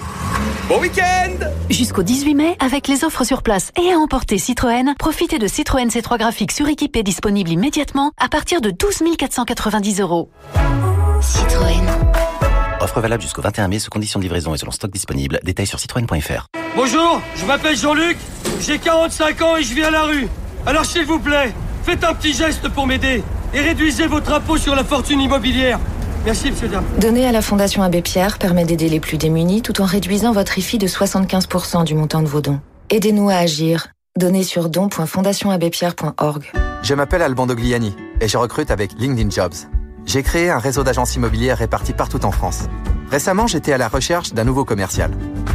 [0.69, 1.33] Bon week-end
[1.69, 5.89] Jusqu'au 18 mai, avec les offres sur place et à emporter Citroën, profitez de Citroën
[5.89, 10.29] C3 graphique suréquipé disponible immédiatement à partir de 12 490 euros.
[11.19, 12.02] Citroën.
[12.83, 15.39] Offre valable jusqu'au 21 mai sous conditions de livraison et selon stock disponible.
[15.43, 16.47] Détails sur citroën.fr.
[16.75, 18.17] Bonjour, je m'appelle Jean-Luc,
[18.59, 20.27] j'ai 45 ans et je vis à la rue.
[20.65, 24.75] Alors s'il vous plaît, faites un petit geste pour m'aider et réduisez votre impôt sur
[24.75, 25.79] la fortune immobilière.
[26.25, 26.83] Merci, monsieur dame.
[26.99, 30.57] Donner à la Fondation Abbé Pierre permet d'aider les plus démunis tout en réduisant votre
[30.57, 32.59] IFI de 75% du montant de vos dons.
[32.89, 33.87] Aidez-nous à agir.
[34.17, 36.51] Donnez sur don.fondationabbépierre.org.
[36.83, 39.53] Je m'appelle Alban Dogliani et je recrute avec LinkedIn Jobs.
[40.05, 42.67] J'ai créé un réseau d'agences immobilières réparties partout en France.
[43.09, 45.11] Récemment, j'étais à la recherche d'un nouveau commercial.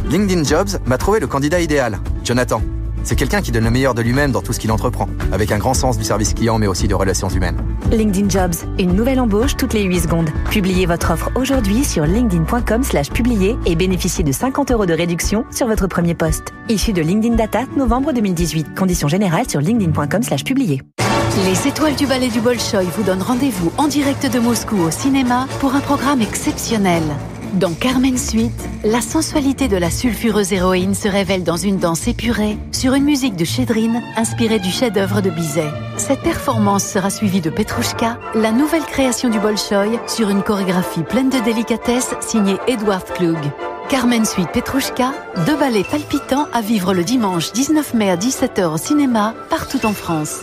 [0.09, 2.61] LinkedIn Jobs m'a trouvé le candidat idéal, Jonathan.
[3.03, 5.57] C'est quelqu'un qui donne le meilleur de lui-même dans tout ce qu'il entreprend, avec un
[5.57, 7.57] grand sens du service client mais aussi de relations humaines.
[7.91, 10.29] LinkedIn Jobs, une nouvelle embauche toutes les 8 secondes.
[10.49, 15.45] Publiez votre offre aujourd'hui sur linkedin.com slash publier et bénéficiez de 50 euros de réduction
[15.51, 16.53] sur votre premier poste.
[16.69, 18.75] Issu de LinkedIn Data, novembre 2018.
[18.75, 20.81] Conditions générales sur linkedin.com slash publier.
[21.45, 25.47] Les étoiles du ballet du Bolchoï vous donnent rendez-vous en direct de Moscou au cinéma
[25.59, 27.03] pour un programme exceptionnel.
[27.53, 32.57] Dans Carmen Suite, la sensualité de la sulfureuse héroïne se révèle dans une danse épurée
[32.71, 35.71] sur une musique de Chédrine inspirée du chef-d'œuvre de Bizet.
[35.97, 41.31] Cette performance sera suivie de Petrouchka, la nouvelle création du Bolchoï, sur une chorégraphie pleine
[41.31, 43.39] de délicatesse signée Edward Klug.
[43.89, 45.11] Carmen Suite Petrouchka,
[45.47, 49.93] deux ballets palpitants à vivre le dimanche 19 mai à 17h au cinéma, partout en
[49.93, 50.41] France.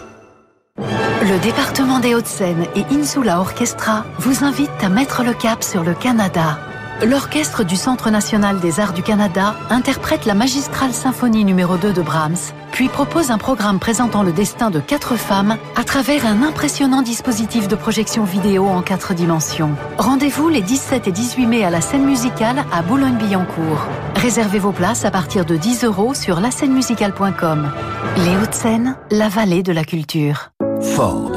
[0.78, 5.94] Le département des Hauts-de-Seine et Insula Orchestra vous invitent à mettre le cap sur le
[5.94, 6.58] Canada.
[7.04, 12.00] L'orchestre du Centre national des arts du Canada interprète la magistrale symphonie numéro 2 de
[12.00, 17.02] Brahms, puis propose un programme présentant le destin de quatre femmes à travers un impressionnant
[17.02, 19.76] dispositif de projection vidéo en quatre dimensions.
[19.98, 23.86] Rendez-vous les 17 et 18 mai à la scène musicale à Boulogne-Billancourt.
[24.14, 27.70] Réservez vos places à partir de 10 euros sur lascènemusicale.com.
[28.16, 30.50] Les Hauts-de-Seine, la vallée de la culture.
[30.80, 31.32] Ford.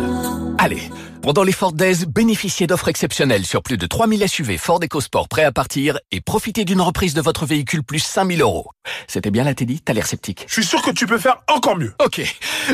[0.58, 0.90] Allez,
[1.22, 5.44] pendant les Ford Days, bénéficiez d'offres exceptionnelles sur plus de 3000 SUV Ford EcoSport prêts
[5.44, 8.70] à partir et profitez d'une reprise de votre véhicule plus 5000 euros.
[9.08, 10.46] C'était bien là, Teddy T'as l'air sceptique.
[10.48, 11.94] Je suis sûr que tu peux faire encore mieux.
[12.04, 12.22] Ok.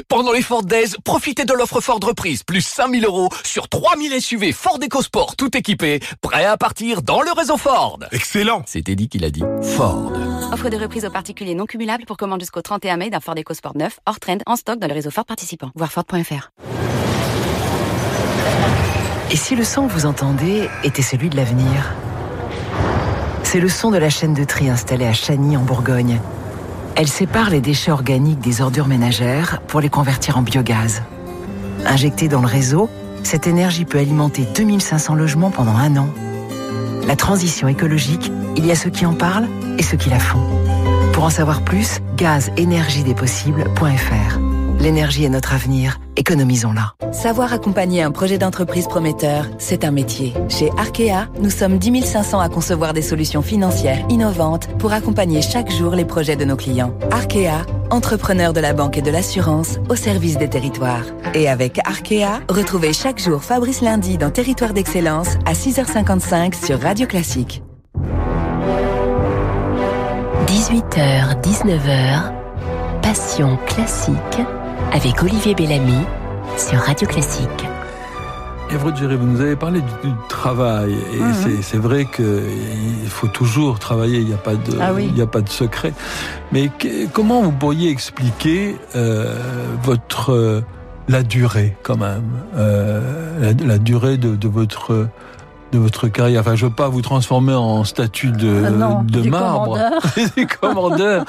[0.07, 4.51] Pendant les Ford Days, profitez de l'offre Ford reprise plus 5000 euros sur 3000 SUV
[4.53, 7.99] Ford EcoSport tout équipés, prêts à partir dans le réseau Ford.
[8.11, 8.63] Excellent.
[8.67, 9.43] C'est Teddy qui l'a dit.
[9.61, 10.13] Ford.
[10.51, 13.75] Offre de reprise aux particuliers non cumulable pour commande jusqu'au 31 mai d'un Ford EcoSport
[13.75, 15.71] 9 hors trend en stock dans le réseau Ford participant.
[15.75, 16.51] Voir Ford.fr.
[19.31, 21.93] Et si le son que vous entendez était celui de l'avenir?
[23.43, 26.19] C'est le son de la chaîne de tri installée à Chagny en Bourgogne.
[26.95, 31.01] Elle sépare les déchets organiques des ordures ménagères pour les convertir en biogaz.
[31.85, 32.89] Injectée dans le réseau,
[33.23, 36.09] cette énergie peut alimenter 2500 logements pendant un an.
[37.07, 40.41] La transition écologique, il y a ceux qui en parlent et ceux qui la font.
[41.13, 44.44] Pour en savoir plus, gazenergiedespossibles.fr.
[44.85, 46.93] L'énergie est notre avenir, économisons-la.
[47.11, 50.35] Savoir accompagner un projet d'entreprise prometteur, c'est un métier.
[50.47, 55.71] Chez Arkea, nous sommes 10 500 à concevoir des solutions financières innovantes pour accompagner chaque
[55.71, 56.93] jour les projets de nos clients.
[57.09, 61.05] Arkea, entrepreneur de la banque et de l'assurance au service des territoires.
[61.33, 67.07] Et avec Arkea, retrouvez chaque jour Fabrice Lundi dans Territoire d'Excellence à 6h55 sur Radio
[67.07, 67.63] Classique.
[70.45, 72.31] 18h, 19h,
[73.01, 74.45] Passion classique
[74.95, 75.97] avec Olivier Bellamy
[76.57, 77.49] sur Radio Classique.
[78.71, 81.61] Evro Jerry, vous nous avez parlé du, du travail et Mhm.
[81.61, 85.05] c'est vrai qu'il faut toujours travailler, il n'y a pas de, Ah oui.
[85.07, 85.93] il n'y a pas de secret.
[86.51, 89.35] Mais que- comment vous pourriez expliquer euh,
[89.83, 90.61] votre euh,
[91.09, 92.23] la durée quand même,
[92.57, 93.01] euh,
[93.39, 95.07] la, la durée de, de votre
[95.75, 96.41] de votre carrière.
[96.41, 100.01] Enfin, je veux pas vous transformer en statue de, Ah non, de du marbre, commandeur.
[100.37, 101.25] du commandeur.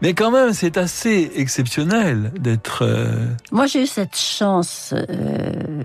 [0.00, 2.82] Mais quand même, c'est assez exceptionnel d'être.
[2.82, 5.84] euh, Moi, j'ai eu cette chance euh,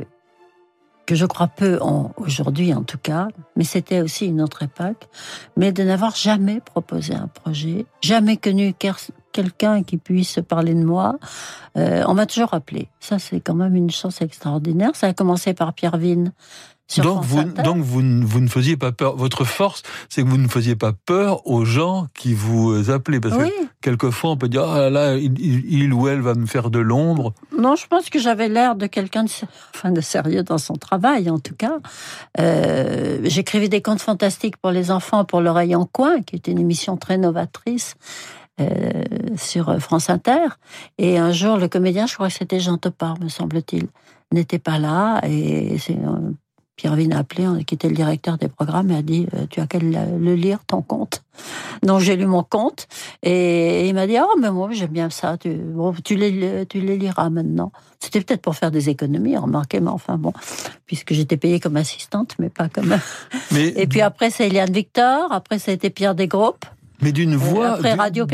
[1.05, 5.07] que je crois peu en, aujourd'hui, en tout cas, mais c'était aussi une autre époque,
[5.57, 8.73] mais de n'avoir jamais proposé un projet, jamais connu
[9.31, 11.17] quelqu'un qui puisse parler de moi.
[11.77, 12.87] Euh, on m'a toujours appelé.
[12.99, 14.91] Ça, c'est quand même une chance extraordinaire.
[14.95, 16.31] Ça a commencé par Pierre Vigne,
[16.87, 17.63] sur donc France vous, Inter.
[17.63, 19.15] donc vous, ne- vous ne faisiez pas peur.
[19.15, 23.19] Votre force, c'est que vous ne faisiez pas peur aux gens qui vous appelaient.
[23.19, 23.49] Parce Oui.
[23.49, 26.79] que quelquefois, on peut dire, ah là, là, il, ou elle va me faire de
[26.79, 27.33] l'ombre.
[27.57, 30.75] Non, je pense que j'avais l'air de quelqu'un de, sé- enfin, de sérieux dans son
[30.75, 31.77] travail, en tout cas.
[32.39, 36.59] Euh, J'écrivais des contes fantastiques pour les enfants, pour l'oreille en coin, qui était une
[36.59, 37.95] émission très novatrice
[38.61, 39.03] euh,
[39.37, 40.47] sur France Inter.
[40.97, 43.87] Et un jour, le comédien, je crois que c'était Jean Topard, me semble-t-il,
[44.31, 45.19] n'était pas là.
[45.27, 46.31] Et c'est euh,
[46.75, 49.61] Pierre Vine a appelé, qui était le directeur des programmes, et a dit euh, Tu
[49.61, 51.23] as qu'à le lire, ton conte.
[51.83, 52.87] Donc j'ai lu mon conte
[53.23, 56.81] et il m'a dit Oh, mais moi j'aime bien ça, tu, bon, tu, les, tu
[56.81, 57.71] les liras maintenant.
[57.99, 60.33] C'était peut-être pour faire des économies, remarquez, mais enfin bon,
[60.85, 62.97] puisque j'étais payée comme assistante, mais pas comme.
[63.51, 66.65] Mais, Et puis après, c'est Eliane Victor, après, ça a été Pierre Desgroupes.
[67.01, 67.79] mais d'une voix,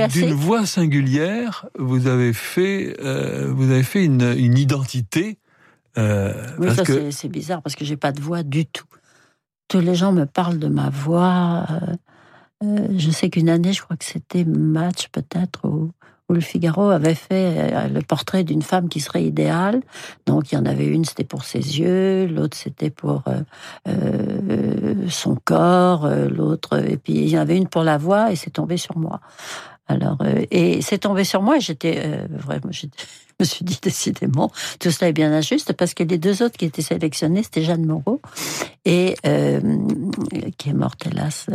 [0.08, 5.38] d'une voix singulière, vous avez fait, euh, vous avez fait une, une identité.
[5.98, 8.86] Euh, Oui, parce ça que c'est- bizarre parce que j'ai pas de voix du tout.
[9.68, 11.66] Tous les gens me parlent de ma voix.
[11.70, 11.96] euh,
[12.64, 15.92] euh, je sais qu'une année, je crois que c'était Match peut-être, où,
[16.30, 19.82] où le Figaro avait fait le portrait d'une femme qui serait idéale.
[20.28, 23.24] Donc il y en avait une, c'était pour ses yeux, l'autre c'était pour
[23.88, 28.36] euh, son corps, l'autre, et puis il y en avait une pour la voix et
[28.36, 29.20] c'est tombé sur moi.
[29.88, 32.88] Alors, euh, et c'est tombé sur moi j'étais euh, vraiment, je
[33.40, 36.66] me suis dit décidément, tout cela est bien injuste parce que les deux autres qui
[36.66, 38.22] étaient sélectionnés, c'était Jeanne Moreau
[38.86, 39.60] et euh,
[40.58, 41.48] qui est morte hélas.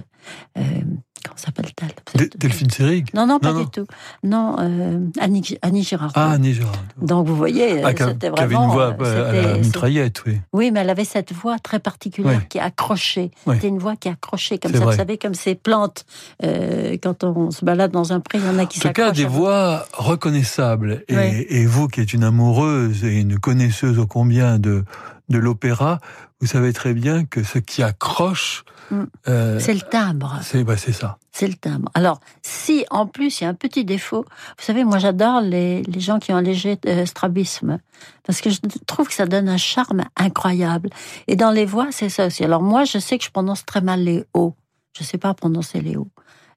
[1.24, 3.08] Comment s'appelle-t-elle Del- Delphine Seyrig.
[3.14, 3.68] Non, non, pas Non, du non.
[3.70, 3.86] tout.
[4.22, 6.12] Non, euh, Annie, Annie Girardot.
[6.14, 6.78] Ah, Annie Girardot.
[7.00, 8.64] Donc vous voyez, Ah, c'était qui avait vraiment.
[8.66, 10.40] une voix euh, à la mitraillette, oui.
[10.52, 12.46] oui, mais elle avait cette voix très particulière Oui.
[12.48, 13.30] qui accrochait.
[13.46, 13.54] Oui.
[13.56, 14.78] C'était une voix qui accrochait comme ça.
[14.78, 14.92] vrai.
[14.92, 16.04] Vous savez, comme ces plantes,
[16.44, 18.88] euh, quand on se balade dans un pré, il y en a qui En tout
[18.92, 19.16] cas, s'accrochent.
[19.16, 21.04] des voix reconnaissables.
[21.08, 21.46] Et, Oui.
[21.48, 24.84] et vous, qui êtes une amoureuse et une connaisseuse ô combien de,
[25.28, 25.98] de l'opéra,
[26.40, 29.04] vous savez très bien que ce qui accroche, Mm.
[29.28, 30.38] euh, C'est le timbre.
[30.42, 31.18] c'est bah, c'est ça.
[31.32, 31.90] C'est le timbre.
[31.94, 34.24] Alors, si en plus il y a un petit défaut,
[34.58, 37.78] vous savez, moi j'adore les, les gens qui ont un léger euh, strabisme,
[38.24, 40.90] parce que je trouve que ça donne un charme incroyable.
[41.26, 42.44] Et dans les voix, c'est ça aussi.
[42.44, 44.54] Alors moi, je sais que je prononce très mal les O.
[44.96, 46.08] Je sais pas prononcer les O.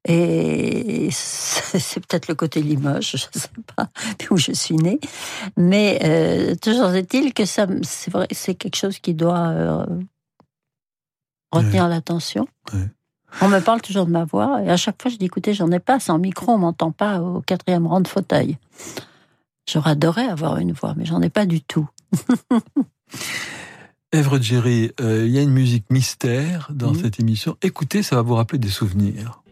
[0.07, 3.89] Et c'est peut-être le côté Limoges, je sais pas,
[4.31, 4.99] où je suis née.
[5.57, 7.67] Mais euh, toujours est-il que ça,
[8.31, 9.85] c'est quelque chose qui doit
[11.51, 12.47] retenir l'attention.
[13.41, 15.71] On me parle toujours de ma voix, et à chaque fois je dis écoutez, j'en
[15.71, 18.57] ai pas, sans micro, on m'entend pas au quatrième rang de fauteuil.
[19.71, 21.87] J'aurais adoré avoir une voix, mais j'en ai pas du tout.
[24.11, 27.01] Èvre Jerry, euh, il y a une musique mystère dans Mhm.
[27.01, 27.55] cette émission.
[27.61, 29.43] Écoutez, ça va vous rappeler des souvenirs.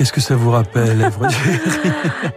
[0.00, 0.96] Qu'est-ce que ça vous rappelle,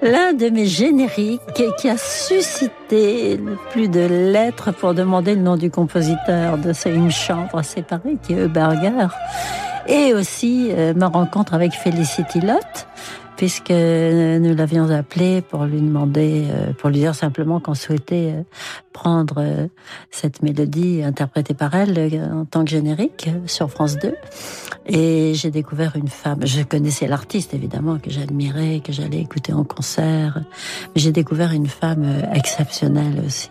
[0.01, 1.39] L'un de mes génériques
[1.77, 3.39] qui a suscité
[3.71, 8.33] plus de lettres pour demander le nom du compositeur de C'est une chambre séparée, qui
[8.33, 9.07] est Euberger,
[9.87, 12.85] et aussi euh, ma rencontre avec Felicity Lott,
[13.37, 18.33] puisque nous l'avions appelé pour lui demander, euh, pour lui dire simplement qu'on souhaitait
[19.05, 19.67] euh,
[20.11, 24.13] cette mélodie interprétée par elle euh, en tant que générique euh, sur France 2.
[24.85, 26.39] Et j'ai découvert une femme.
[26.45, 30.41] Je connaissais l'artiste évidemment que j'admirais, que j'allais écouter en concert.
[30.95, 33.49] J'ai découvert une femme exceptionnelle aussi.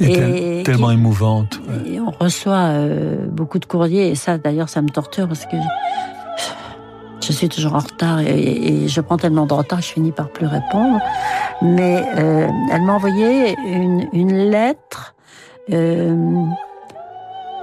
[0.00, 1.60] Et tel- tellement émouvante.
[1.86, 2.72] et on reçoit
[3.30, 5.56] beaucoup de courriers et ça d'ailleurs ça me torture parce que
[7.26, 10.28] je suis toujours en retard et, je prends tellement de retard que je finis par
[10.28, 11.00] plus répondre.
[11.62, 15.14] Mais euh, elle m'a envoyé une, lettre,
[15.72, 16.44] euh,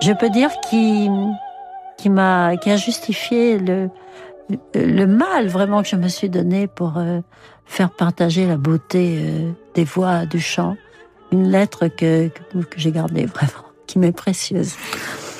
[0.01, 1.09] je peux dire, qui,
[1.97, 3.89] qui m'a, qui a justifié le,
[4.73, 7.19] le mal vraiment que je me suis donné pour euh,
[7.65, 9.19] faire partager la beauté
[9.75, 10.75] des voix du chant.
[11.31, 14.75] Une lettre que, que, que j'ai gardée vraiment, qui m'est précieuse.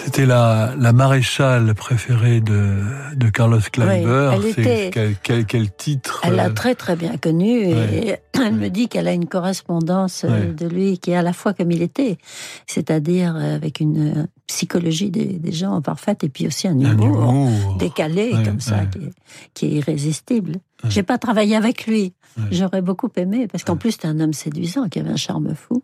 [0.04, 2.80] C'était la, la maréchale préférée de,
[3.16, 4.32] de Carlos Kleiber.
[4.34, 8.22] Oui, elle était, quel, quel, quel, titre Elle l'a très très bien connu et ouais.
[8.34, 10.54] elle me dit qu'elle a une correspondance ouais.
[10.54, 12.18] de lui qui est à la fois comme il était,
[12.66, 17.78] c'est-à-dire avec une psychologie des, des, gens parfaite et puis aussi un humour, un humour.
[17.78, 19.12] décalé ouais, comme ça qui est,
[19.54, 20.56] qui, est, irrésistible.
[20.89, 22.14] J'ai pas travaillé avec lui.
[22.49, 25.84] J'aurais beaucoup aimé parce qu'en plus c'était un homme séduisant qui avait un charme fou.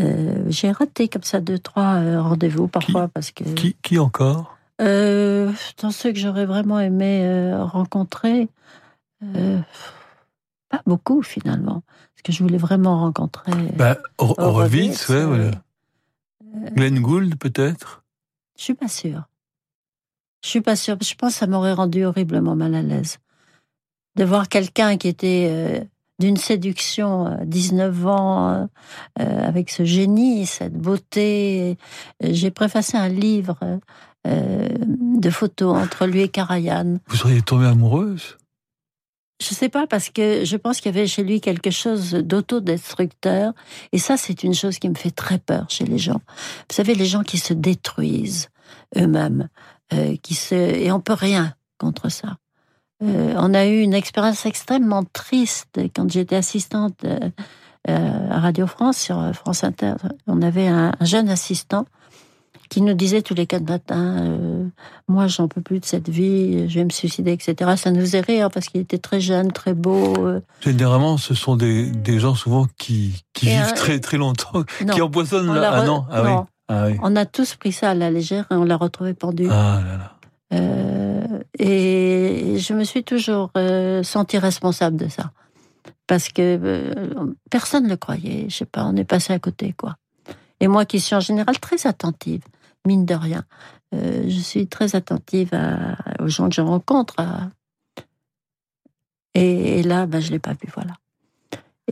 [0.00, 3.44] Euh, j'ai raté comme ça deux, trois euh, rendez-vous parfois qui, parce que.
[3.44, 4.56] Qui, qui encore?
[4.80, 8.48] Euh, Dans ceux que j'aurais vraiment aimé rencontrer,
[9.20, 11.82] pas beaucoup finalement.
[11.86, 13.52] Parce que je voulais vraiment rencontrer.
[13.76, 15.50] Bah, Horowitz, ouais, voilà.
[16.72, 18.02] Glenn Gould, peut-être?
[18.56, 19.24] Je suis pas sûre.
[20.42, 20.96] Je suis pas sûre.
[21.00, 23.18] Je pense que ça m'aurait rendu horriblement mal à l'aise.
[24.16, 25.88] De voir quelqu'un qui était
[26.18, 28.68] d'une séduction à 19 ans,
[29.20, 31.76] euh, avec ce génie, cette beauté.
[32.22, 33.58] J'ai préfacé un livre
[34.26, 36.98] euh, de photos entre lui et Karajan.
[37.08, 38.38] Vous seriez tombée amoureuse?
[39.42, 43.52] Je sais pas parce que je pense qu'il y avait chez lui quelque chose d'autodestructeur
[43.92, 46.22] et ça c'est une chose qui me fait très peur chez les gens.
[46.70, 48.48] Vous savez les gens qui se détruisent
[48.96, 49.48] eux-mêmes,
[49.92, 52.38] euh, qui se et on peut rien contre ça.
[53.04, 58.96] Euh, on a eu une expérience extrêmement triste quand j'étais assistante euh, à Radio France
[58.96, 59.94] sur France Inter.
[60.26, 61.86] On avait un, un jeune assistant
[62.68, 64.64] qui nous disait tous les quatre matins euh,
[65.08, 67.74] Moi, j'en peux plus de cette vie, je vais me suicider, etc.
[67.76, 70.14] Ça nous faisait rire parce qu'il était très jeune, très beau.
[70.26, 70.40] Euh.
[70.60, 73.72] Généralement, ce sont des, des gens souvent qui, qui vivent un...
[73.72, 75.54] très très longtemps, non, qui empoisonnent.
[75.54, 75.72] La...
[75.72, 76.38] Ah non, ah, non.
[76.40, 76.46] Oui.
[76.68, 76.96] Ah, oui.
[77.02, 79.46] On a tous pris ça à la légère et on l'a retrouvé pendu.
[79.50, 80.16] Ah là là.
[80.54, 80.94] Euh,
[81.58, 85.32] et je me suis toujours euh, sentie responsable de ça.
[86.06, 88.46] Parce que euh, personne ne le croyait.
[88.48, 89.96] Je sais pas, on est passé à côté, quoi.
[90.60, 92.42] Et moi qui suis en général très attentive,
[92.86, 93.44] mine de rien,
[93.94, 95.50] euh, je suis très attentive
[96.20, 97.16] aux gens que je rencontre.
[99.34, 100.92] Et, là, ben, je ne l'ai pas vu, voilà.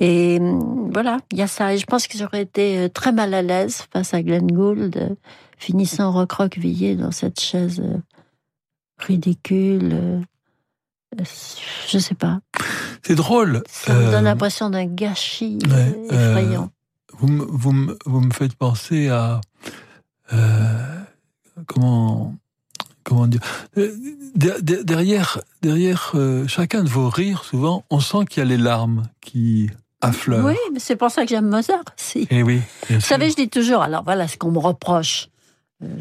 [0.01, 0.39] Et
[0.93, 1.75] voilà, il y a ça.
[1.75, 5.17] Et je pense que j'aurais été très mal à l'aise face à Glenn Gould,
[5.59, 7.83] finissant recroquevillé dans cette chaise
[8.99, 9.91] ridicule.
[9.93, 10.21] Euh,
[11.89, 12.41] je sais pas.
[13.03, 13.63] C'est drôle.
[13.69, 16.71] Ça me donne l'impression d'un gâchis ouais, effrayant.
[17.13, 19.41] Vous me, vous, me, vous me faites penser à
[20.33, 21.01] euh,
[21.67, 22.35] comment
[23.05, 23.41] comment dire
[24.37, 29.03] derrière derrière euh, chacun de vos rires souvent on sent qu'il y a les larmes
[29.21, 29.69] qui
[30.01, 30.45] affleurent.
[30.45, 32.27] Oui, mais c'est pour ça que j'aime Mozart aussi.
[32.31, 32.61] Et oui.
[32.89, 35.29] Vous savez, je dis toujours alors voilà ce qu'on me reproche.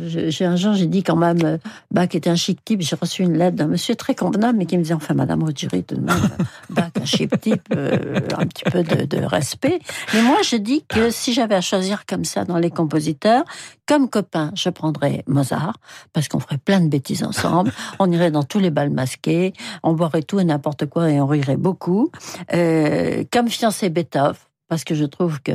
[0.06, 1.60] J'ai un jour, j'ai dit quand même,
[1.92, 2.82] Bach était un chic type.
[2.82, 5.84] J'ai reçu une lettre d'un monsieur très convenable, mais qui me disait enfin, Madame Ruggieri,
[5.84, 6.30] tout de même,
[6.70, 9.80] Bach, un chic type, euh, un petit peu de, respect.
[10.14, 13.44] Mais moi, je dis que si j'avais à choisir comme ça dans les compositeurs,
[13.88, 15.78] comme copain, je prendrais Mozart,
[16.14, 17.72] parce qu'on ferait plein de bêtises ensemble.
[18.00, 19.54] on irait dans tous les bals masqués,
[19.84, 22.12] on boirait tout et n'importe quoi et on rirait beaucoup.
[22.54, 24.36] Euh, comme fiancé Beethoven,
[24.68, 25.54] parce que je trouve que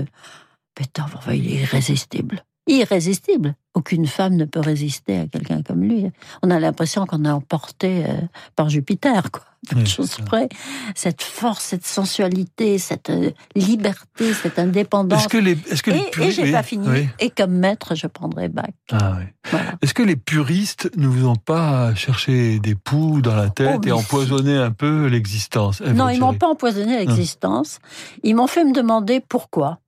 [0.77, 3.55] Beethoven, il est irrésistible irrésistible.
[3.75, 6.11] Aucune femme ne peut résister à quelqu'un comme lui.
[6.43, 8.15] On a l'impression qu'on est emporté euh,
[8.57, 9.43] par Jupiter, quoi.
[9.75, 10.49] Oui, chose près.
[10.95, 15.23] Cette force, cette sensualité, cette euh, liberté, cette indépendance.
[15.23, 16.89] Est-ce que les, est-ce que et, les puristes, et j'ai pas fini.
[16.89, 17.09] Oui.
[17.19, 18.67] Et comme maître, je prendrais Bach.
[18.93, 19.19] Ah,
[19.51, 19.75] voilà.
[19.83, 23.89] Est-ce que les puristes ne vous ont pas cherché des poux dans la tête oh,
[23.89, 24.63] et empoisonné si.
[24.63, 27.81] un peu l'existence Non, ils m'ont pas empoisonné l'existence.
[28.23, 29.81] Ils m'ont fait me demander pourquoi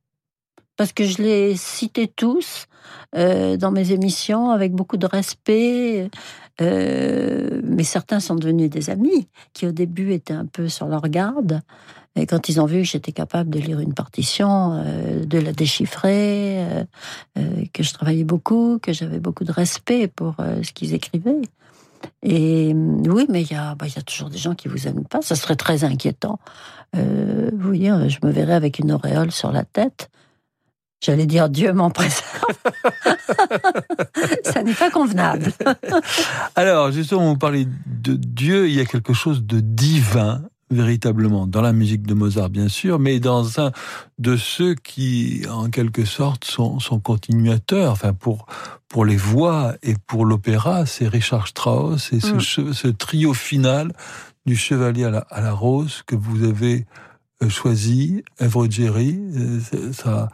[0.79, 2.69] parce que je les citais tous
[3.17, 6.09] euh, dans mes émissions avec beaucoup de respect.
[6.61, 11.03] Euh, mais certains sont devenus des amis qui au début étaient un peu sur leur
[11.03, 11.61] garde.
[12.15, 15.53] Et quand ils ont vu que j'étais capable de lire une partition, euh, de la
[15.53, 16.65] déchiffrer,
[17.73, 21.43] que je travaillais beaucoup, que j'avais beaucoup de respect pour ce qu'ils écrivaient.
[22.23, 25.23] Et oui, mais il bah, y a toujours des gens qui vous aiment pas.
[25.23, 26.39] Ça serait très inquiétant.
[26.95, 30.09] vous voyez, je me verrais avec une auréole sur la tête.
[31.01, 32.25] J'allais dire Dieu m'en préserve.
[34.45, 35.53] Ça n'est pas convenable.
[36.57, 41.63] Alors, justement, vous parlez de Dieu, il y a quelque chose de divin véritablement dans
[41.63, 43.73] la musique de Mozart, bien sûr, mais dans un
[44.19, 47.93] de ceux qui, en quelque sorte, sont, sont continuateurs.
[47.93, 48.47] Enfin, pour
[48.89, 52.73] pour les voix et pour l'opéra, c'est Richard Strauss et ce, Mm.
[52.73, 53.93] ce trio final
[54.47, 56.87] du Chevalier à la, à la Rose que vous avez
[57.43, 58.25] euh, choisi,
[58.71, 59.19] Jerry.
[59.37, 60.31] euh, Ça,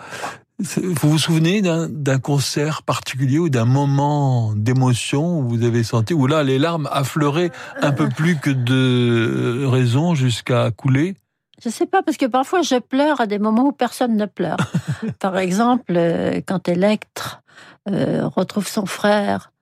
[0.61, 6.27] vous vous souvenez d'un concert particulier ou d'un moment d'émotion où vous avez senti, où
[6.27, 7.51] là les larmes affleuraient
[7.81, 11.17] un peu plus que de raison jusqu'à couler?
[11.63, 14.57] Je sais pas, parce que parfois je pleure à des moments où personne ne pleure.
[15.19, 17.43] Par exemple, euh, quand Electre
[17.89, 19.53] euh, retrouve son frère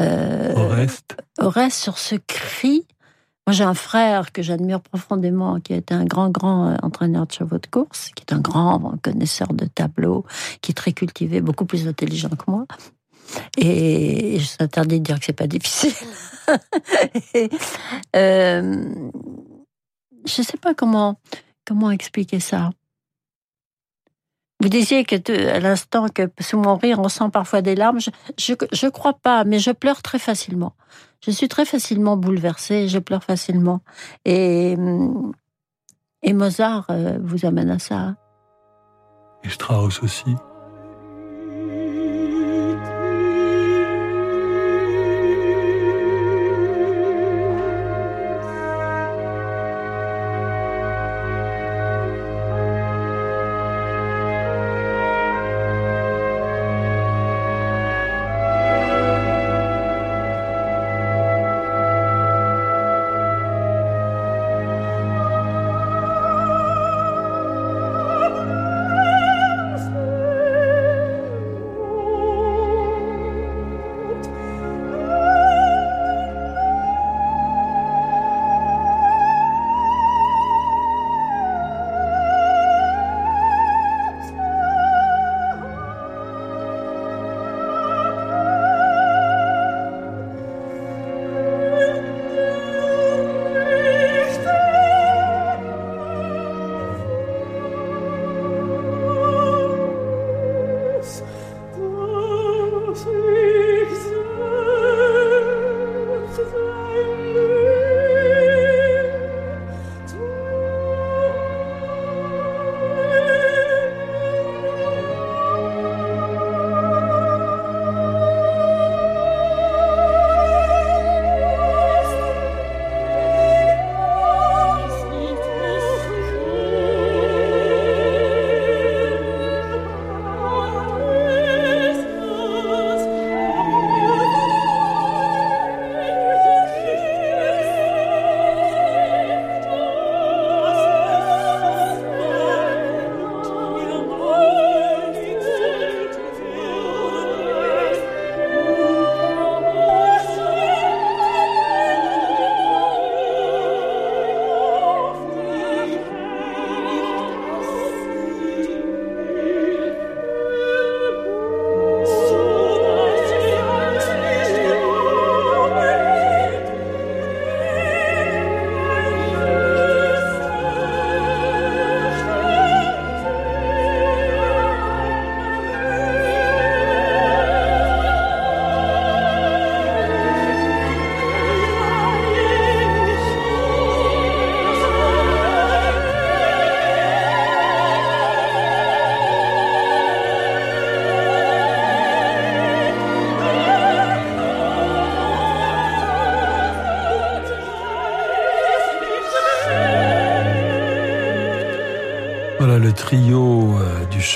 [0.00, 1.16] euh, Oreste.
[1.38, 2.86] Oreste sur ce cri.
[3.46, 7.32] Moi, j'ai un frère que j'admire profondément, qui est un grand, grand euh, entraîneur de
[7.32, 10.24] chevaux de course, qui est un grand connaisseur de tableaux,
[10.60, 12.66] qui est très cultivé, beaucoup plus intelligent que moi.
[13.56, 15.92] Et je s'interdis de dire que c'est pas difficile.
[17.34, 17.48] Et,
[18.14, 18.84] euh,
[20.24, 21.18] je sais pas comment
[21.66, 22.70] comment expliquer ça.
[24.60, 25.16] Vous disiez que
[25.48, 27.98] à l'instant que sous mon rire on sent parfois des larmes.
[28.00, 30.74] Je, je crois pas, mais je pleure très facilement.
[31.24, 33.80] Je suis très facilement bouleversée, je pleure facilement.
[34.24, 34.76] Et
[36.22, 38.14] et Mozart euh, vous amène à ça.
[39.44, 40.36] Et Strauss aussi.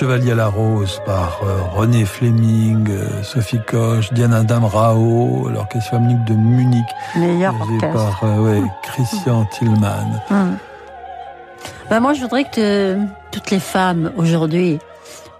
[0.06, 6.24] Chevalier à la Rose par euh, René Fleming, euh, Sophie Koch, Diana Damrao, l'orchestre philharmonique
[6.26, 6.84] de Munich,
[7.16, 10.22] Meilleur par euh, ouais, Christian Tillman.
[10.30, 10.58] Hum.
[11.90, 12.98] Ben, moi, je voudrais que te-
[13.32, 14.78] toutes les femmes aujourd'hui.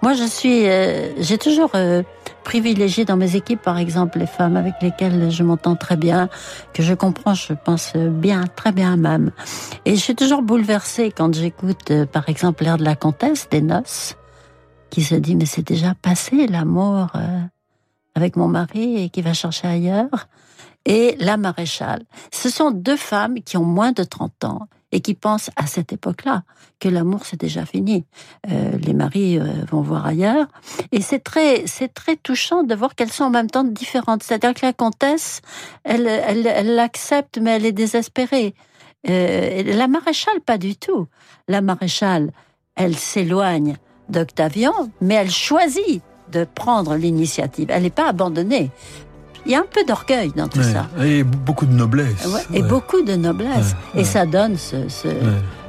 [0.03, 2.03] Moi, je suis, euh, j'ai toujours euh,
[2.43, 6.29] privilégié dans mes équipes, par exemple, les femmes avec lesquelles je m'entends très bien,
[6.75, 9.31] que je comprends, je pense bien, très bien même.
[9.85, 14.17] Et je suis toujours bouleversée quand j'écoute, par exemple, l'air de la comtesse des noces,
[14.97, 17.43] qui se dit mais c'est déjà passé l'amour euh,
[18.15, 20.27] avec mon mari et qui va chercher ailleurs.
[20.87, 22.05] Et la maréchale.
[22.33, 25.93] Ce sont deux femmes qui ont moins de 30 ans et qui pensent à cette
[25.93, 26.45] époque-là
[26.81, 28.07] que l'amour c'est déjà fini.
[28.51, 30.47] Euh, les maris euh, vont voir ailleurs
[30.93, 34.23] et c'est très c'est très touchant de voir qu'elles sont en même temps différentes.
[34.23, 35.43] C'est-à-dire que la comtesse,
[35.85, 38.55] elle elle elle l'accepte mais elle est désespérée.
[39.11, 41.07] Euh, la maréchale, pas du tout.
[41.49, 42.31] La maréchale,
[42.77, 43.77] elle s'éloigne
[44.09, 46.03] d'Octavian, mais elle choisit
[46.33, 47.69] de prendre l'initiative.
[47.71, 48.71] Elle n'est pas abandonnée.
[49.45, 50.73] Il y a un peu d'orgueil dans tout Ouais.
[50.73, 50.89] ça.
[51.05, 52.27] Et beaucoup de noblesse.
[52.27, 53.77] Ouais, Et beaucoup de noblesse.
[53.95, 55.07] Et ça donne ce, ce-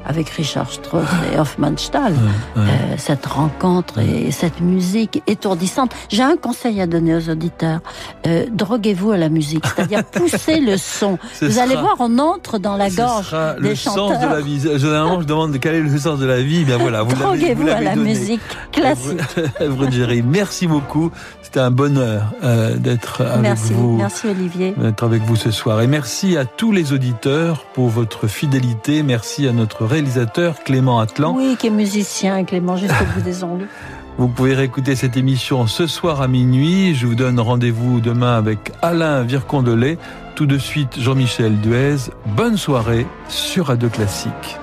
[0.07, 2.13] avec Richard Strauss et Hofmannsthal,
[2.57, 2.65] euh,
[2.97, 5.91] cette rencontre et cette musique étourdissante.
[6.09, 7.81] J'ai un conseil à donner aux auditeurs.
[8.25, 11.19] Euh, droguez-vous à la musique, c'est-à-dire poussez le son.
[11.33, 14.09] Ce Vous allez voir, on entre dans la Ce gorge sera des le chanteurs.
[14.13, 14.59] sens de la vie.
[14.79, 16.63] Généralement, je demande quel est le sens de la vie.
[16.63, 18.09] Bien voilà, vous Droguez-vous à la donné.
[18.11, 18.41] musique
[18.71, 19.19] classique.
[19.91, 21.11] Géry, merci beaucoup.
[21.47, 23.95] C'était un bonheur euh, d'être avec Merci, vous.
[23.95, 24.73] merci Olivier.
[24.75, 25.79] d'être avec vous ce soir.
[25.79, 29.01] Et merci à tous les auditeurs pour votre fidélité.
[29.01, 31.33] Merci à notre réalisateur Clément Atlan.
[31.37, 33.67] Oui, qui est musicien, Clément, jusqu'au bout des ongles.
[34.17, 36.93] Vous pouvez réécouter cette émission ce soir à minuit.
[36.95, 39.97] Je vous donne rendez-vous demain avec Alain Vircondelet.
[40.35, 41.95] Tout de suite, Jean-Michel Duez.
[42.25, 44.57] Bonne soirée sur Radio Classique.